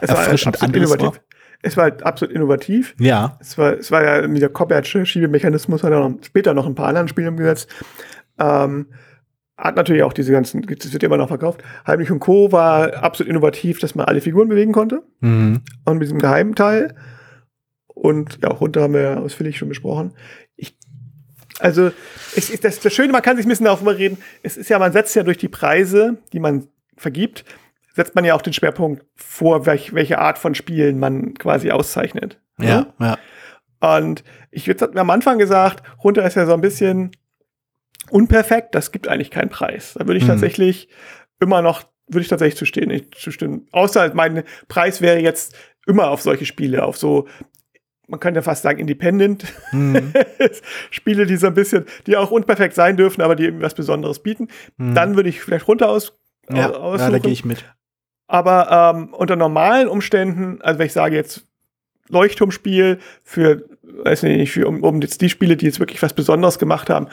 [0.00, 1.14] erfrischend anderes war
[1.62, 2.94] es war halt absolut innovativ.
[2.98, 3.38] Ja.
[3.40, 6.88] Es war, es war ja dieser Cobertsche Schiebemechanismus, hat er noch, später noch ein paar
[6.88, 7.70] anderen Spiele umgesetzt.
[8.38, 8.86] Ähm,
[9.56, 11.62] hat natürlich auch diese ganzen, das wird immer noch verkauft.
[11.86, 12.50] Heimlich und Co.
[12.50, 15.02] war absolut innovativ, dass man alle Figuren bewegen konnte.
[15.20, 15.60] Mhm.
[15.84, 16.96] Und mit diesem geheimen Teil.
[17.86, 20.14] Und ja, auch runter haben wir ja ausführlich schon besprochen.
[21.54, 21.90] Ich, also,
[22.36, 24.18] es ist das, das Schöne, man kann sich ein bisschen darüber reden.
[24.42, 27.44] Es ist ja, man setzt ja durch die Preise, die man vergibt,
[27.94, 32.40] setzt man ja auch den Schwerpunkt vor, welch, welche Art von Spielen man quasi auszeichnet.
[32.58, 33.18] Ja, ja.
[33.80, 37.10] Und ich würde am Anfang gesagt, runter ist ja so ein bisschen
[38.10, 39.94] unperfekt, das gibt eigentlich keinen Preis.
[39.94, 40.28] Da würde ich mhm.
[40.28, 40.88] tatsächlich
[41.40, 43.66] immer noch, würde ich tatsächlich zustimmen, nicht zustimmen.
[43.72, 47.26] Außer mein Preis wäre jetzt immer auf solche Spiele, auf so,
[48.08, 50.12] man könnte ja fast sagen, Independent mhm.
[50.90, 54.18] Spiele, die so ein bisschen, die auch unperfekt sein dürfen, aber die eben was Besonderes
[54.18, 54.48] bieten.
[54.76, 54.94] Mhm.
[54.94, 56.18] Dann würde ich vielleicht runter aus,
[56.50, 57.00] ja, aussuchen.
[57.00, 57.64] Ja, da gehe ich mit.
[58.26, 61.46] Aber ähm, unter normalen Umständen, also wenn ich sage jetzt
[62.08, 66.58] Leuchtturmspiel für, weiß nicht, für, um, um jetzt die Spiele, die jetzt wirklich was Besonderes
[66.58, 67.08] gemacht haben,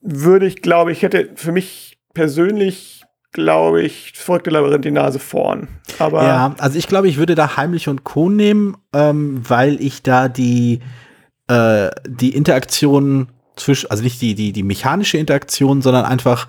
[0.00, 2.99] würde ich, glaube ich, hätte für mich persönlich,
[3.32, 5.68] glaube ich, verrückte Labyrinth die Nase vorn.
[5.98, 8.28] Aber ja, also ich glaube, ich würde da Heimlich und Co.
[8.28, 10.80] nehmen, ähm, weil ich da die,
[11.46, 16.48] äh, die Interaktion zwischen, also nicht die, die, die mechanische Interaktion, sondern einfach,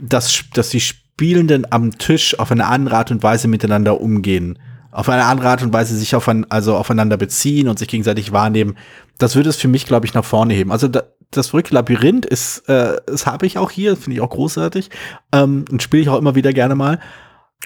[0.00, 4.58] dass, dass die Spielenden am Tisch auf eine andere Art und Weise miteinander umgehen.
[4.92, 8.32] Auf eine andere Art und Weise sich auf ein, also aufeinander beziehen und sich gegenseitig
[8.32, 8.76] wahrnehmen.
[9.18, 10.72] Das würde es für mich, glaube ich, nach vorne heben.
[10.72, 14.30] Also da, das verrückte Labyrinth ist, äh, das habe ich auch hier, finde ich auch
[14.30, 14.90] großartig.
[15.32, 17.00] Ähm, und spiele ich auch immer wieder gerne mal.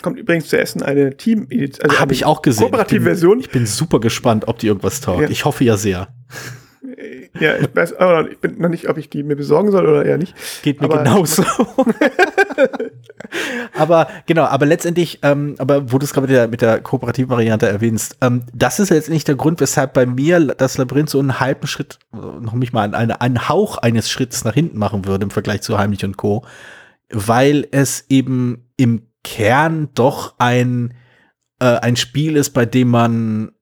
[0.02, 1.48] Kommt übrigens zu Essen eine Team,
[1.80, 2.64] also habe ich auch gesehen.
[2.64, 3.40] Kooperative ich bin, Version.
[3.40, 5.22] Ich bin super gespannt, ob die irgendwas taugt.
[5.22, 5.30] Ja.
[5.30, 6.08] Ich hoffe ja sehr.
[7.40, 10.04] Ja, ich weiß aber ich bin noch nicht, ob ich die mir besorgen soll oder
[10.04, 10.34] eher nicht.
[10.62, 11.44] Geht mir aber genauso.
[13.76, 17.30] aber genau, aber letztendlich, ähm, aber wo du es gerade mit der, mit der kooperativen
[17.30, 21.18] Variante erwähnst, ähm, das ist jetzt nicht der Grund, weshalb bei mir das Labyrinth so
[21.18, 25.24] einen halben Schritt, noch nicht mal einen, einen Hauch eines Schritts nach hinten machen würde
[25.24, 26.44] im Vergleich zu Heimlich und Co.,
[27.10, 30.94] weil es eben im Kern doch ein,
[31.60, 33.53] äh, ein Spiel ist, bei dem man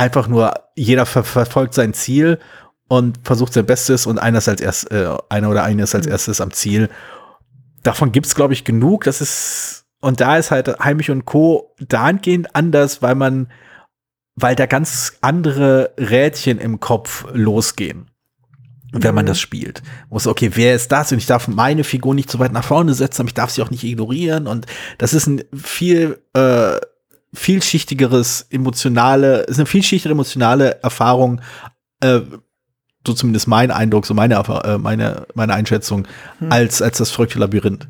[0.00, 2.38] einfach nur, jeder ver verfolgt sein Ziel
[2.88, 6.06] und versucht sein Bestes und einer ist als erst, äh, einer oder eine ist als
[6.06, 6.12] mhm.
[6.12, 6.88] erstes am Ziel.
[7.82, 9.04] Davon gibt's glaube ich, genug.
[9.04, 11.74] Das ist, und da ist halt Heimlich und Co.
[11.78, 13.52] dahingehend anders, weil man,
[14.36, 18.10] weil da ganz andere Rädchen im Kopf losgehen
[18.92, 19.28] wenn man mhm.
[19.28, 19.84] das spielt.
[20.08, 21.12] Muss, okay, wer ist das?
[21.12, 23.62] Und ich darf meine Figur nicht so weit nach vorne setzen, aber ich darf sie
[23.62, 24.48] auch nicht ignorieren.
[24.48, 24.66] Und
[24.98, 26.80] das ist ein viel äh,
[27.32, 31.40] vielschichtigeres emotionale, ist eine vielschichtige emotionale Erfahrung,
[32.00, 32.20] äh,
[33.06, 36.06] so zumindest mein Eindruck, so meine, äh, meine, meine Einschätzung,
[36.38, 36.52] hm.
[36.52, 37.88] als, als das verrückte Labyrinth.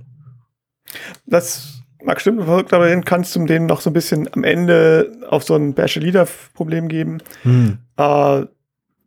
[1.26, 5.44] Das mag stimmen, verrückte Labyrinth kannst du dem noch so ein bisschen am Ende auf
[5.44, 7.18] so ein Bachelor-Problem geben.
[7.42, 7.78] Hm.
[7.96, 8.44] Äh,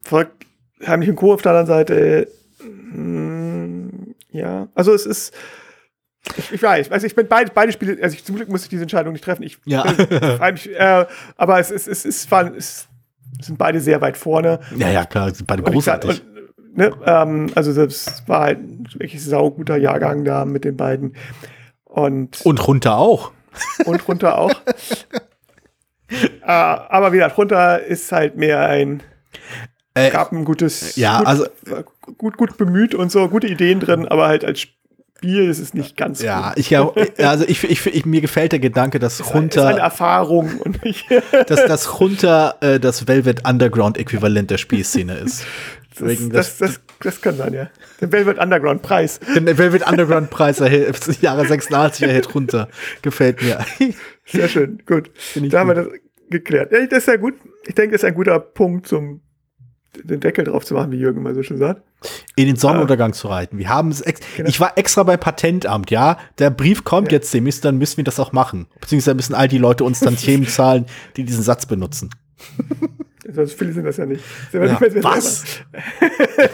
[0.04, 0.46] verrückt,
[0.86, 1.34] heimlich und Co.
[1.34, 2.28] auf der anderen Seite,
[2.60, 5.34] mh, hm, ja, also es ist,
[6.38, 8.70] ich, ich, weiß, also ich bin beide, beide Spiele, also ich, zum Glück musste ich
[8.70, 9.44] diese Entscheidung nicht treffen.
[9.44, 9.84] Ich, ja.
[10.52, 11.06] mich, äh,
[11.36, 12.88] aber es, es, es, war, es
[13.42, 14.60] sind beide sehr weit vorne.
[14.76, 16.22] Ja, ja, klar, sind beide großartig.
[16.22, 21.16] Und, ne, ähm, also das war halt ein wirklich sauguter Jahrgang da mit den beiden.
[21.84, 23.32] Und, und runter auch.
[23.86, 24.52] Und runter auch.
[26.10, 29.04] äh, aber wie gesagt, runter ist halt mehr ein
[29.96, 31.46] äh, gab ein gutes, ja, gut, also
[32.18, 34.68] gut, gut bemüht und so, gute Ideen drin, aber halt als
[35.24, 36.58] Spiel ist es nicht ganz Ja, gut.
[36.58, 36.78] ich
[37.26, 41.06] also ich, ich, ich, mir gefällt der Gedanke, dass runter ist eine Erfahrung und nicht
[41.48, 45.46] dass das runter äh, das Velvet Underground Äquivalent der Spielszene ist.
[45.96, 47.70] Das, das, das, das, kann sein, ja.
[48.02, 49.20] Der Velvet Underground Preis.
[49.36, 52.68] Der Velvet Underground Preis erhält, Jahre 86 erhält runter.
[53.04, 53.64] Gefällt mir.
[54.26, 55.12] Sehr schön, gut.
[55.36, 55.54] Da gut.
[55.54, 55.88] haben wir das
[56.32, 56.72] geklärt.
[56.72, 57.36] Ja, das ist ja gut.
[57.68, 59.22] Ich denke, das ist ein guter Punkt zum
[60.04, 61.82] den Deckel drauf zu machen, wie Jürgen mal so schon sagt.
[62.36, 63.58] In den Sonnenuntergang äh, zu reiten.
[63.58, 64.04] Wir haben es
[64.36, 64.50] genau.
[64.50, 66.18] Ich war extra beim Patentamt, ja.
[66.40, 67.18] Der Brief kommt ja.
[67.18, 68.68] jetzt demnächst, dann müssen wir das auch machen.
[68.80, 70.86] Beziehungsweise müssen all die Leute uns dann Themen zahlen,
[71.16, 72.10] die diesen Satz benutzen.
[73.36, 74.24] So viele sind das ja nicht.
[74.52, 75.44] Ja, nicht was?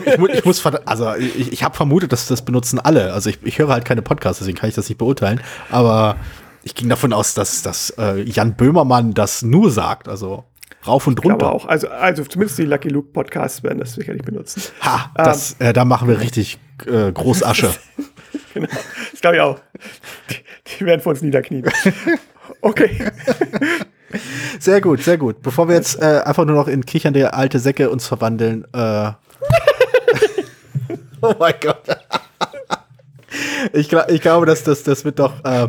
[0.06, 3.12] ich, ich muss, also ich, ich habe vermutet, dass das benutzen alle.
[3.12, 5.42] Also ich, ich höre halt keine Podcasts, deswegen kann ich das nicht beurteilen.
[5.72, 6.16] Aber
[6.64, 10.46] ich ging davon aus, dass, dass äh, Jan Böhmermann das nur sagt, also
[10.90, 11.54] rauf und runter.
[11.54, 11.66] auch.
[11.66, 14.62] Also, also zumindest die Lucky Luke Podcasts werden das sicherlich benutzen.
[14.82, 17.72] Ha, das, ähm, äh, da machen wir richtig äh, groß Asche.
[18.54, 18.68] genau,
[19.12, 19.60] das glaube ich auch.
[20.30, 20.36] Die,
[20.80, 21.70] die werden vor uns niederknien.
[22.62, 23.00] Okay.
[24.60, 25.42] Sehr gut, sehr gut.
[25.42, 28.66] Bevor wir jetzt äh, einfach nur noch in kichernde alte Säcke uns verwandeln.
[28.74, 29.12] Äh
[31.22, 31.84] oh mein Gott.
[33.74, 35.68] Ich, ich, glaube, dass das, das wird doch äh,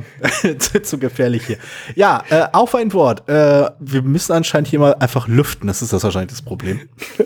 [0.59, 1.57] zu, zu, gefährlich hier.
[1.95, 3.29] Ja, äh, auf ein Wort.
[3.29, 5.67] Äh, wir müssen anscheinend hier mal einfach lüften.
[5.67, 6.81] Das ist das wahrscheinlich das Problem.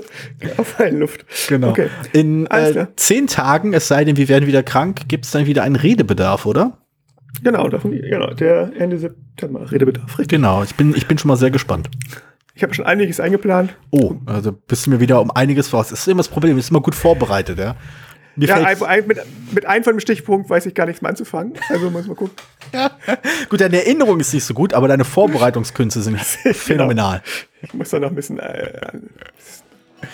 [0.58, 1.24] auf ein Luft.
[1.48, 1.70] Genau.
[1.70, 1.88] Okay.
[2.12, 5.62] In äh, zehn Tagen, es sei denn, wir werden wieder krank, gibt es dann wieder
[5.62, 6.78] einen Redebedarf, oder?
[7.42, 10.18] Genau, davon, genau, der Ende September, Redebedarf.
[10.18, 10.28] Richtig.
[10.28, 11.90] Genau, ich bin, ich bin schon mal sehr gespannt.
[12.54, 13.74] Ich habe schon einiges eingeplant.
[13.90, 15.88] Oh, also bist du mir wieder um einiges voraus.
[15.88, 17.74] Das ist immer das Problem, ist immer gut vorbereitet, ja.
[18.36, 19.18] Mir ja, ein, ein, mit,
[19.52, 21.54] mit einem von dem Stichpunkt weiß ich gar nichts mehr anzufangen.
[21.68, 22.34] Also muss man gucken.
[23.48, 26.54] gut, deine Erinnerung ist nicht so gut, aber deine Vorbereitungskünste sind genau.
[26.54, 27.22] phänomenal.
[27.62, 28.92] Ich muss da noch ein bisschen äh,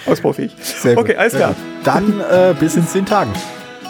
[0.06, 0.54] ausbaufähig.
[0.60, 1.54] Sehr okay, alles klar.
[1.84, 3.32] Dann äh, bis in zehn Tagen.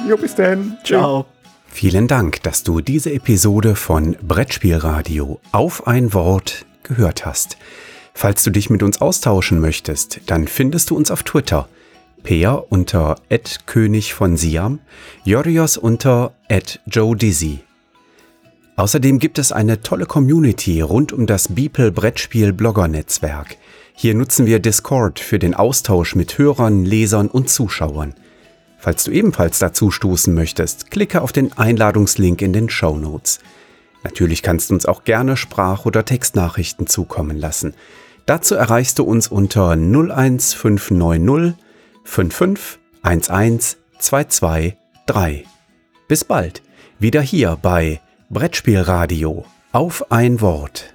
[0.08, 0.78] Jo, bis dann.
[0.84, 1.26] Ciao.
[1.72, 7.56] Vielen Dank, dass du diese Episode von Brettspielradio auf ein Wort gehört hast.
[8.12, 11.68] Falls du dich mit uns austauschen möchtest, dann findest du uns auf Twitter.
[12.22, 13.16] Peer unter
[13.66, 14.80] König von Siam,
[15.24, 16.32] Jorios unter
[16.86, 17.60] Joe Dizzy.
[18.76, 23.56] Außerdem gibt es eine tolle Community rund um das Beeple Brettspiel Blogger Netzwerk.
[23.94, 28.14] Hier nutzen wir Discord für den Austausch mit Hörern, Lesern und Zuschauern.
[28.78, 33.40] Falls du ebenfalls dazu stoßen möchtest, klicke auf den Einladungslink in den Show Notes.
[34.02, 37.74] Natürlich kannst du uns auch gerne Sprach- oder Textnachrichten zukommen lassen.
[38.24, 41.54] Dazu erreichst du uns unter 01590
[42.04, 45.46] 55 11 223.
[46.08, 46.62] Bis bald,
[46.98, 50.92] wieder hier bei Brettspielradio auf ein Wort.